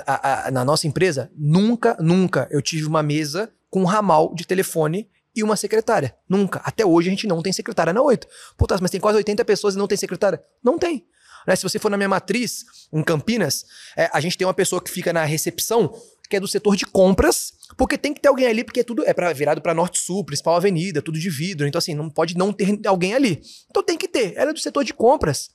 [0.07, 4.47] a, a, na nossa empresa, nunca, nunca eu tive uma mesa com um ramal de
[4.47, 6.16] telefone e uma secretária.
[6.29, 6.61] Nunca.
[6.64, 8.26] Até hoje a gente não tem secretária na 8.
[8.57, 10.43] Puta, mas tem quase 80 pessoas e não tem secretária?
[10.64, 11.07] Não tem.
[11.47, 11.55] Né?
[11.55, 13.64] Se você for na minha matriz, em Campinas,
[13.97, 15.95] é, a gente tem uma pessoa que fica na recepção
[16.29, 19.14] que é do setor de compras, porque tem que ter alguém ali, porque tudo é
[19.14, 22.53] para virado para norte sul, principal avenida, tudo de vidro, então assim, não pode não
[22.53, 23.41] ter alguém ali.
[23.70, 24.35] Então tem que ter.
[24.37, 25.51] Ela é do setor de compras.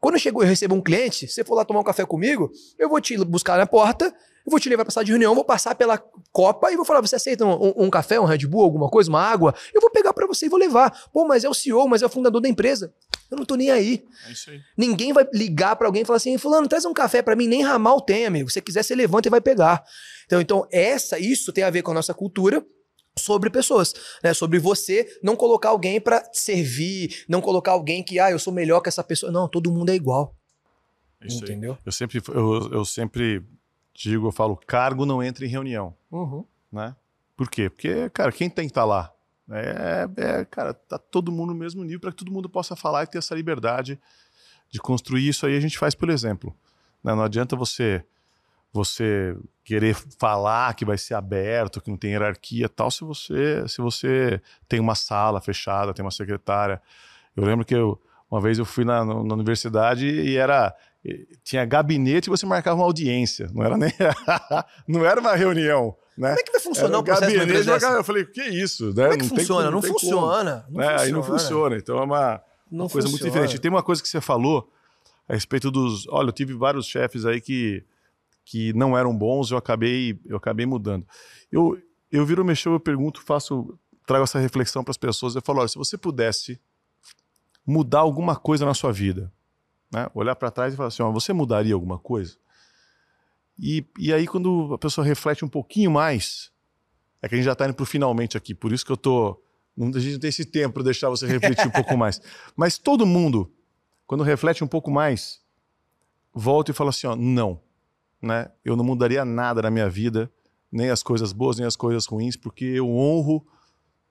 [0.00, 2.88] Quando eu chego, eu recebo um cliente, você for lá tomar um café comigo, eu
[2.88, 4.14] vou te buscar na porta,
[4.46, 6.02] Eu vou te levar pra sala de reunião, vou passar pela
[6.32, 9.10] copa e vou falar: você aceita um, um, um café, um Red Bull, alguma coisa,
[9.10, 9.54] uma água?
[9.74, 10.90] Eu vou pegar para você e vou levar.
[11.12, 12.90] Pô, mas é o CEO, mas é o fundador da empresa.
[13.30, 14.04] Eu não tô nem aí.
[14.26, 14.60] É isso aí.
[14.76, 17.62] Ninguém vai ligar para alguém e falar assim: Fulano, traz um café para mim, nem
[17.62, 18.48] ramal tem, amigo.
[18.48, 19.84] Se você quiser, você levanta e vai pegar.
[20.26, 22.64] Então, então, essa, isso tem a ver com a nossa cultura
[23.18, 24.32] sobre pessoas, né?
[24.32, 28.80] Sobre você não colocar alguém para servir, não colocar alguém que, ah, eu sou melhor
[28.80, 29.30] que essa pessoa.
[29.30, 30.34] Não, todo mundo é igual.
[31.22, 31.72] Isso Entendeu?
[31.72, 31.78] Aí.
[31.84, 33.44] Eu sempre, eu, eu sempre
[33.92, 36.44] digo, eu falo, cargo não entra em reunião, uhum.
[36.70, 36.94] né?
[37.36, 37.68] Por quê?
[37.68, 39.12] Porque, cara, quem tem que estar tá lá?
[39.50, 43.04] É, é, cara, tá todo mundo no mesmo nível para que todo mundo possa falar
[43.04, 43.98] e ter essa liberdade
[44.70, 45.56] de construir isso aí.
[45.56, 46.54] A gente faz pelo exemplo.
[47.02, 47.14] Né?
[47.14, 48.04] Não adianta você
[48.70, 49.34] você
[49.64, 54.40] querer falar que vai ser aberto, que não tem hierarquia tal, se você se você
[54.68, 56.80] tem uma sala fechada, tem uma secretária.
[57.34, 60.74] Eu lembro que eu, uma vez eu fui na, na universidade e era
[61.42, 63.90] tinha gabinete e você marcava uma audiência, não era nem
[64.86, 66.28] não era uma reunião, né?
[66.30, 69.04] Como é que vai funcionar o processo gabinete, de Eu falei, que isso, né?
[69.04, 69.64] Como é que não funciona?
[69.64, 70.66] Como, não, não, funciona.
[70.68, 70.96] Não né?
[71.00, 71.76] Aí não funciona.
[71.76, 73.58] Então é uma, uma coisa muito diferente.
[73.58, 74.70] Tem uma coisa que você falou
[75.28, 77.84] a respeito dos, olha, eu tive vários chefes aí que
[78.44, 81.06] que não eram bons, eu acabei eu acabei mudando.
[81.52, 81.78] Eu
[82.10, 85.68] eu viro mexer, eu pergunto, faço trago essa reflexão para as pessoas, eu falo, olha,
[85.68, 86.58] se você pudesse
[87.66, 89.30] mudar alguma coisa na sua vida,
[89.92, 90.08] né?
[90.14, 92.36] Olhar para trás e falar assim: ó, você mudaria alguma coisa?
[93.58, 96.52] E, e aí, quando a pessoa reflete um pouquinho mais,
[97.20, 99.42] é que a gente já está indo para finalmente aqui, por isso que eu tô.
[99.76, 102.20] Não, a gente não tem esse tempo para deixar você refletir um pouco mais.
[102.56, 103.52] Mas todo mundo,
[104.06, 105.40] quando reflete um pouco mais,
[106.32, 107.60] volta e fala assim: ó, não.
[108.20, 108.50] Né?
[108.64, 110.30] Eu não mudaria nada na minha vida,
[110.70, 113.46] nem as coisas boas, nem as coisas ruins, porque eu honro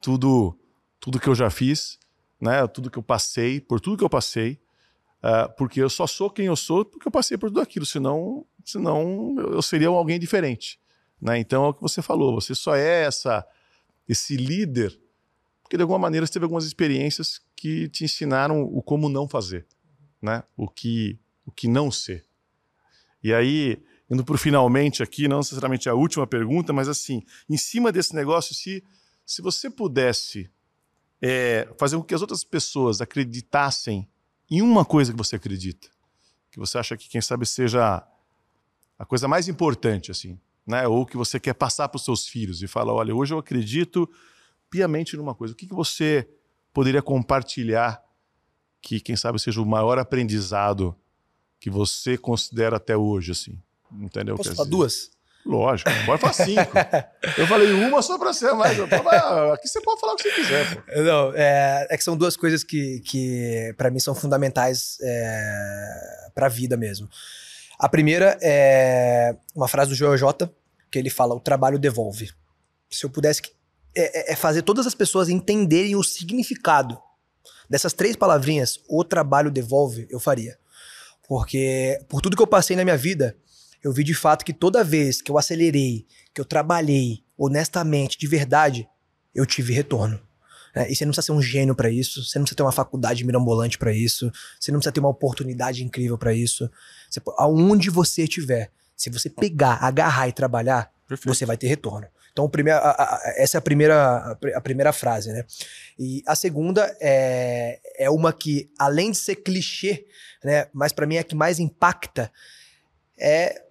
[0.02, 0.58] tudo,
[1.00, 2.00] tudo que eu já fiz,
[2.40, 2.66] né?
[2.68, 4.60] tudo que eu passei, por tudo que eu passei.
[5.18, 8.46] Uh, porque eu só sou quem eu sou porque eu passei por tudo aquilo, senão,
[8.72, 10.80] senão eu seria alguém diferente.
[11.20, 11.40] Né?
[11.40, 13.46] Então é o que você falou, você só é essa,
[14.08, 15.00] esse líder
[15.68, 19.68] porque de alguma maneira você teve algumas experiências que te ensinaram o como não fazer,
[20.22, 20.42] né?
[20.56, 22.26] o, que, o que não ser.
[23.22, 27.58] E aí, indo para o finalmente aqui, não necessariamente a última pergunta, mas assim, em
[27.58, 28.82] cima desse negócio, se,
[29.26, 30.50] se você pudesse
[31.22, 34.08] é, fazer com que as outras pessoas acreditassem
[34.50, 35.90] em uma coisa que você acredita,
[36.50, 38.08] que você acha que quem sabe seja
[38.98, 40.88] a coisa mais importante assim, né?
[40.88, 44.10] Ou que você quer passar para os seus filhos e fala, olha, hoje eu acredito
[44.70, 45.54] piamente numa coisa.
[45.54, 46.28] O que, que você
[46.74, 48.02] poderia compartilhar
[48.82, 50.96] que quem sabe seja o maior aprendizado
[51.60, 53.60] que você considera até hoje assim?
[53.92, 54.36] Entendeu?
[54.36, 55.10] Posso falar duas?
[55.48, 56.72] Lógico, pode falar cinco.
[57.38, 58.78] eu falei uma só pra ser mais.
[58.80, 60.76] Aqui você pode falar o que você quiser.
[60.76, 60.82] Pô.
[61.02, 66.50] Não, é, é que são duas coisas que, que para mim são fundamentais é, pra
[66.50, 67.10] vida mesmo.
[67.80, 70.52] A primeira é uma frase do Joel J,
[70.92, 72.32] que ele fala: o trabalho devolve.
[72.90, 73.42] Se eu pudesse
[73.96, 76.98] é, é, é fazer todas as pessoas entenderem o significado
[77.70, 80.58] dessas três palavrinhas, o trabalho devolve, eu faria.
[81.28, 83.36] Porque por tudo que eu passei na minha vida,
[83.84, 88.26] eu vi de fato que toda vez que eu acelerei, que eu trabalhei honestamente, de
[88.26, 88.88] verdade,
[89.36, 90.20] eu tive retorno.
[90.74, 92.72] É, e você não precisa ser um gênio para isso, você não precisa ter uma
[92.72, 96.70] faculdade mirabolante para isso, você não precisa ter uma oportunidade incrível para isso.
[97.10, 101.34] Você, aonde você estiver, se você pegar, agarrar e trabalhar, Perfeito.
[101.34, 102.08] você vai ter retorno.
[102.32, 105.44] Então, primeiro, a, a, essa é a primeira, a primeira frase, né?
[105.98, 110.06] E a segunda é, é uma que, além de ser clichê,
[110.44, 112.32] né, mas para mim é a que mais impacta,
[113.18, 113.64] é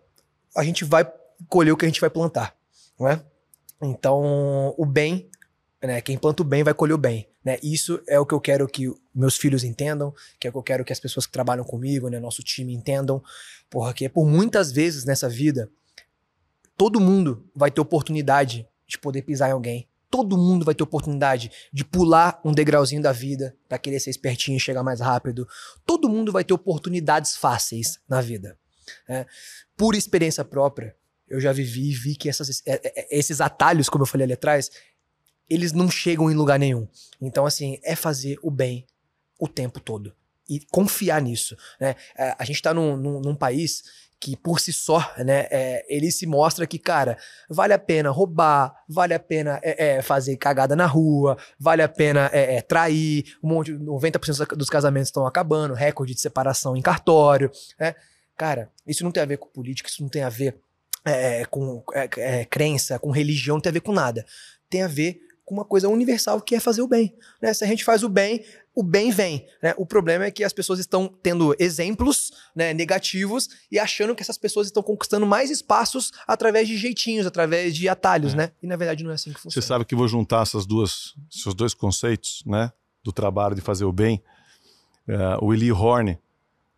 [0.57, 1.09] a gente vai
[1.49, 2.57] colher o que a gente vai plantar,
[2.99, 3.22] não é?
[3.80, 5.30] Então, o bem,
[5.80, 6.01] né?
[6.01, 7.59] Quem planta o bem vai colher o bem, né?
[7.62, 10.62] Isso é o que eu quero que meus filhos entendam, que é o que eu
[10.64, 13.22] quero que as pessoas que trabalham comigo, né, nosso time entendam,
[13.70, 15.70] porque por muitas vezes nessa vida
[16.76, 19.88] todo mundo vai ter oportunidade de poder pisar em alguém.
[20.11, 24.57] Todo mundo vai ter oportunidade de pular um degrauzinho da vida para querer ser espertinho
[24.57, 25.47] e chegar mais rápido.
[25.84, 28.59] Todo mundo vai ter oportunidades fáceis na vida.
[29.09, 29.24] É,
[29.76, 30.97] por experiência própria,
[31.28, 34.32] eu já vivi e vi que essas, é, é, esses atalhos, como eu falei ali
[34.32, 34.68] atrás,
[35.49, 36.86] eles não chegam em lugar nenhum.
[37.20, 38.86] Então, assim, é fazer o bem
[39.38, 40.12] o tempo todo.
[40.49, 41.57] E confiar nisso.
[41.80, 41.97] Né?
[42.38, 43.82] A gente está num, num, num país
[44.18, 47.18] que por si só, né, é, ele se mostra que, cara,
[47.51, 51.88] vale a pena roubar, vale a pena é, é, fazer cagada na rua, vale a
[51.88, 56.82] pena é, é trair, um monte, 90% dos casamentos estão acabando, recorde de separação em
[56.82, 57.94] cartório, né?
[58.36, 60.59] Cara, isso não tem a ver com política, isso não tem a ver
[61.05, 64.26] é, com é, é, crença, com religião, não tem a ver com nada.
[64.68, 67.14] Tem a ver com uma coisa universal que é fazer o bem.
[67.40, 67.55] Né?
[67.55, 68.44] Se a gente faz o bem,
[68.74, 69.47] o bem vem.
[69.62, 69.72] Né?
[69.78, 74.36] O problema é que as pessoas estão tendo exemplos né, negativos e achando que essas
[74.36, 78.36] pessoas estão conquistando mais espaços através de jeitinhos, através de atalhos, é.
[78.36, 78.53] né?
[78.61, 79.62] E na verdade não é assim que funciona.
[79.62, 82.72] Você sabe que vou juntar essas duas, esses dois conceitos, né?
[83.05, 84.20] Do trabalho de fazer o bem.
[85.09, 86.18] Uh, o Eli Horn,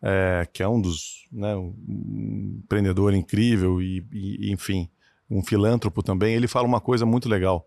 [0.02, 4.90] é, que é um dos, né, um empreendedor incrível e, e, enfim,
[5.30, 7.66] um filântropo também, ele fala uma coisa muito legal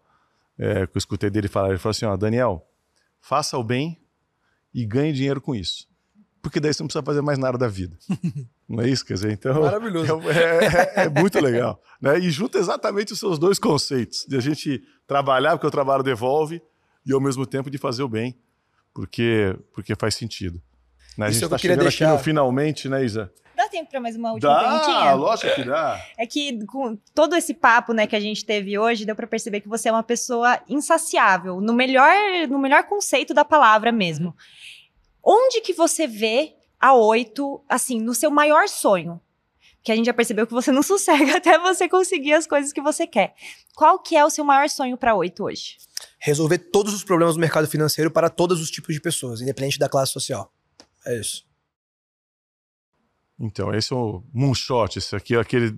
[0.62, 1.70] é, que eu escutei dele falar.
[1.70, 2.64] Ele falou assim: ó, Daniel,
[3.20, 3.99] faça o bem
[4.72, 5.89] e ganhe dinheiro com isso.
[6.39, 7.97] Porque daí você não precisa fazer mais nada da vida.
[8.68, 9.05] Não é isso?
[9.05, 9.62] Quer dizer, então.
[9.62, 10.22] Maravilhoso.
[10.30, 11.80] É, é, é, muito legal.
[12.01, 12.18] Né?
[12.20, 16.62] E junta exatamente os seus dois conceitos: de a gente trabalhar, porque o trabalho devolve,
[17.05, 18.39] e ao mesmo tempo de fazer o bem,
[18.93, 20.62] porque, porque faz sentido.
[21.18, 21.28] Né?
[21.28, 22.05] A gente está chegando deixar...
[22.05, 23.32] aqui no finalmente, né, Isa?
[23.55, 25.14] Dá tempo para mais uma última dá, perguntinha?
[25.14, 26.03] lógico que dá.
[26.18, 29.62] É que com todo esse papo né, que a gente teve hoje, deu para perceber
[29.62, 32.12] que você é uma pessoa insaciável, no melhor,
[32.49, 34.36] no melhor conceito da palavra mesmo.
[35.24, 39.22] Onde que você vê a oito, assim, no seu maior sonho?
[39.84, 42.82] Que a gente já percebeu que você não sossega até você conseguir as coisas que
[42.82, 43.36] você quer.
[43.76, 45.78] Qual que é o seu maior sonho para oito hoje?
[46.20, 49.88] Resolver todos os problemas do mercado financeiro para todos os tipos de pessoas, independente da
[49.88, 50.51] classe social.
[51.06, 51.45] É isso.
[53.39, 55.76] Então, esse é o moonshot, esse aqui é aquele,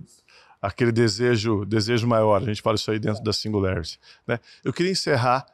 [0.60, 2.42] aquele desejo, desejo maior.
[2.42, 3.98] A gente fala isso aí dentro da Singularity.
[4.26, 4.38] Né?
[4.62, 5.46] Eu queria encerrar,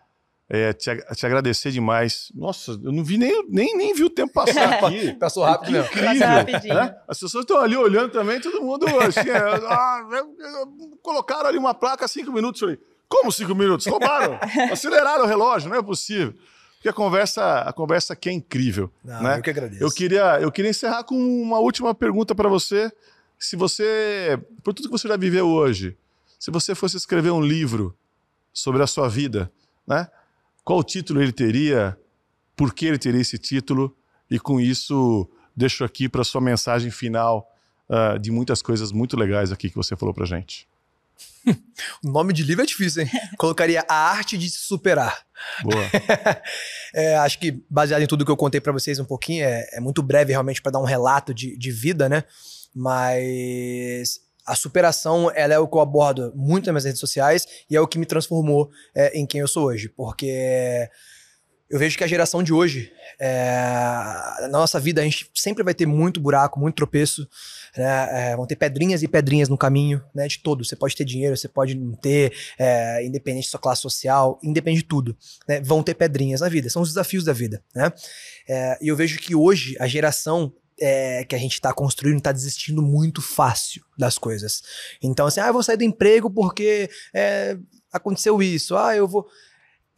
[0.48, 2.32] é, te, te, agradecer demais.
[2.34, 5.12] Nossa, eu não vi nem, nem, nem vi o tempo passar aqui.
[5.14, 5.86] Passou rápido, né?
[5.86, 6.74] Incrível.
[6.74, 6.96] Né?
[7.06, 10.00] As pessoas estão ali olhando também, todo mundo assim, é, ah,
[11.02, 12.60] colocaram ali uma placa cinco minutos.
[12.60, 13.86] Eu falei, como cinco minutos?
[13.86, 14.36] Roubaram,
[14.72, 16.34] aceleraram o relógio, não é possível
[16.80, 18.90] porque a conversa, a conversa aqui é incrível.
[19.04, 19.36] Não, né?
[19.36, 19.84] Eu que agradeço.
[19.84, 22.90] Eu queria, eu queria encerrar com uma última pergunta para você.
[23.38, 25.94] Se você, por tudo que você já viveu hoje,
[26.38, 27.94] se você fosse escrever um livro
[28.50, 29.52] sobre a sua vida,
[29.86, 30.08] né?
[30.64, 31.98] Qual título ele teria?
[32.56, 33.94] Por que ele teria esse título?
[34.30, 37.46] E com isso, deixo aqui para sua mensagem final
[37.90, 40.66] uh, de muitas coisas muito legais aqui que você falou para gente.
[42.04, 43.10] o nome de livro é difícil, hein?
[43.38, 45.24] Colocaria A Arte de Se Superar.
[45.62, 45.84] Boa.
[46.94, 49.80] é, acho que, baseado em tudo que eu contei para vocês um pouquinho, é, é
[49.80, 52.24] muito breve realmente para dar um relato de, de vida, né?
[52.74, 57.76] Mas a superação ela é o que eu abordo muito nas minhas redes sociais e
[57.76, 59.88] é o que me transformou é, em quem eu sou hoje.
[59.88, 60.88] Porque
[61.70, 63.30] eu vejo que a geração de hoje, é,
[64.40, 67.28] na nossa vida, a gente sempre vai ter muito buraco, muito tropeço,
[67.76, 68.32] né?
[68.32, 70.26] É, vão ter pedrinhas e pedrinhas no caminho, né?
[70.26, 70.64] De todo.
[70.64, 74.82] Você pode ter dinheiro, você pode não ter, é, independente da sua classe social, independente
[74.82, 75.16] de tudo.
[75.46, 75.60] Né?
[75.60, 77.92] Vão ter pedrinhas na vida, são os desafios da vida, né?
[78.48, 82.32] É, e eu vejo que hoje a geração é, que a gente está construindo está
[82.32, 84.60] desistindo muito fácil das coisas.
[85.00, 87.56] Então, assim, ah, eu vou sair do emprego porque é,
[87.92, 88.76] aconteceu isso.
[88.76, 89.28] Ah, eu vou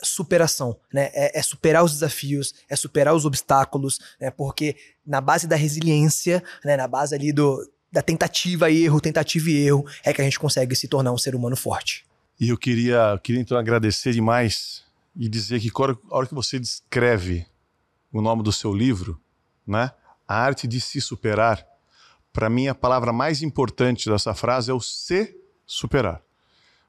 [0.03, 1.11] superação, né?
[1.13, 4.31] É, é, superar os desafios, é superar os obstáculos, né?
[4.31, 4.77] Porque
[5.07, 6.77] na base da resiliência, né?
[6.77, 10.39] Na base ali do, da tentativa e erro, tentativa e erro, é que a gente
[10.39, 12.05] consegue se tornar um ser humano forte.
[12.41, 14.83] E eu queria, queria então agradecer demais
[15.15, 17.47] e dizer que a hora que você descreve
[18.13, 19.21] o nome do seu livro,
[19.67, 19.91] né?
[20.27, 21.65] A arte de se superar,
[22.33, 25.37] para mim a palavra mais importante dessa frase é o se
[25.67, 26.23] superar.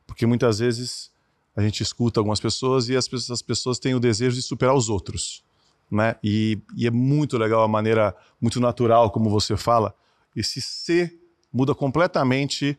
[0.07, 1.11] Porque muitas vezes
[1.55, 4.75] a gente escuta algumas pessoas e as pessoas, as pessoas têm o desejo de superar
[4.75, 5.43] os outros.
[5.89, 6.15] Né?
[6.23, 9.93] E, e, é muito legal a maneira muito natural como você fala.
[10.35, 11.19] Esse ser
[11.51, 12.77] muda completamente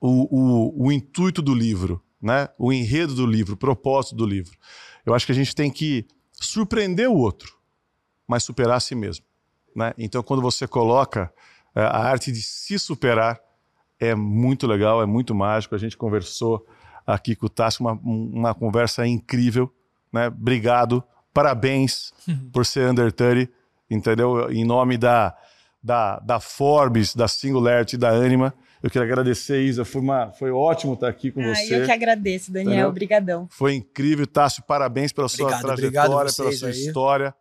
[0.00, 2.48] o, o, o, intuito do livro, né?
[2.58, 4.58] o enredo do livro, o propósito do livro.
[5.06, 7.56] Eu acho que a gente tem que surpreender o outro,
[8.26, 9.24] mas superar a si mesmo.
[9.76, 9.94] Né?
[9.96, 11.32] Então, quando você coloca
[11.74, 13.40] é, a arte de se superar,
[14.00, 15.76] é muito legal, é muito mágico.
[15.76, 16.66] A gente conversou
[17.06, 19.72] aqui com o Tássio, uma, uma conversa incrível,
[20.12, 20.28] né?
[20.28, 22.12] Obrigado, parabéns
[22.52, 23.50] por ser Under 30,
[23.90, 24.50] entendeu?
[24.50, 25.36] Em nome da,
[25.82, 29.84] da, da Forbes, da Singularity, da Anima, eu quero agradecer, Isa.
[29.84, 31.82] Foi, uma, foi ótimo estar aqui com ah, você.
[31.82, 32.88] Eu que agradeço, Daniel.
[32.88, 33.46] Obrigadão.
[33.48, 34.26] Foi incrível.
[34.26, 36.72] Tássio, parabéns pela sua obrigado, trajetória, obrigado pela sua aí.
[36.72, 37.34] história.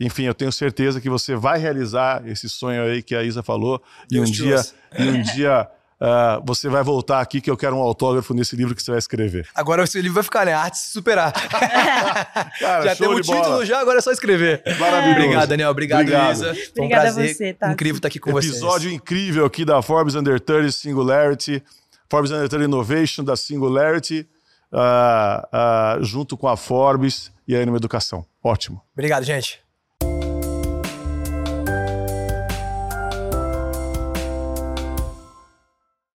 [0.00, 3.80] Enfim, eu tenho certeza que você vai realizar esse sonho aí que a Isa falou.
[4.08, 4.56] Deus e um dia,
[4.98, 5.70] e um dia
[6.00, 8.98] Uh, você vai voltar aqui que eu quero um autógrafo nesse livro que você vai
[8.98, 9.46] escrever.
[9.54, 10.54] Agora esse livro vai ficar, né?
[10.54, 11.30] Arte se superar.
[12.58, 14.62] Cara, já tem o um título, já, agora é só escrever.
[14.78, 15.20] Maravilhoso.
[15.20, 15.70] Obrigado, Daniel.
[15.70, 16.32] Obrigado, Obrigado.
[16.32, 16.54] Isa.
[16.54, 17.72] Foi um Obrigada prazer você, tá?
[17.72, 18.62] incrível estar aqui com Episódio vocês.
[18.62, 21.62] Episódio incrível aqui da Forbes Under 30 Singularity,
[22.08, 24.26] Forbes Under 30 Innovation da Singularity,
[24.72, 28.24] uh, uh, junto com a Forbes e a Anima Educação.
[28.42, 28.80] Ótimo.
[28.94, 29.60] Obrigado, gente.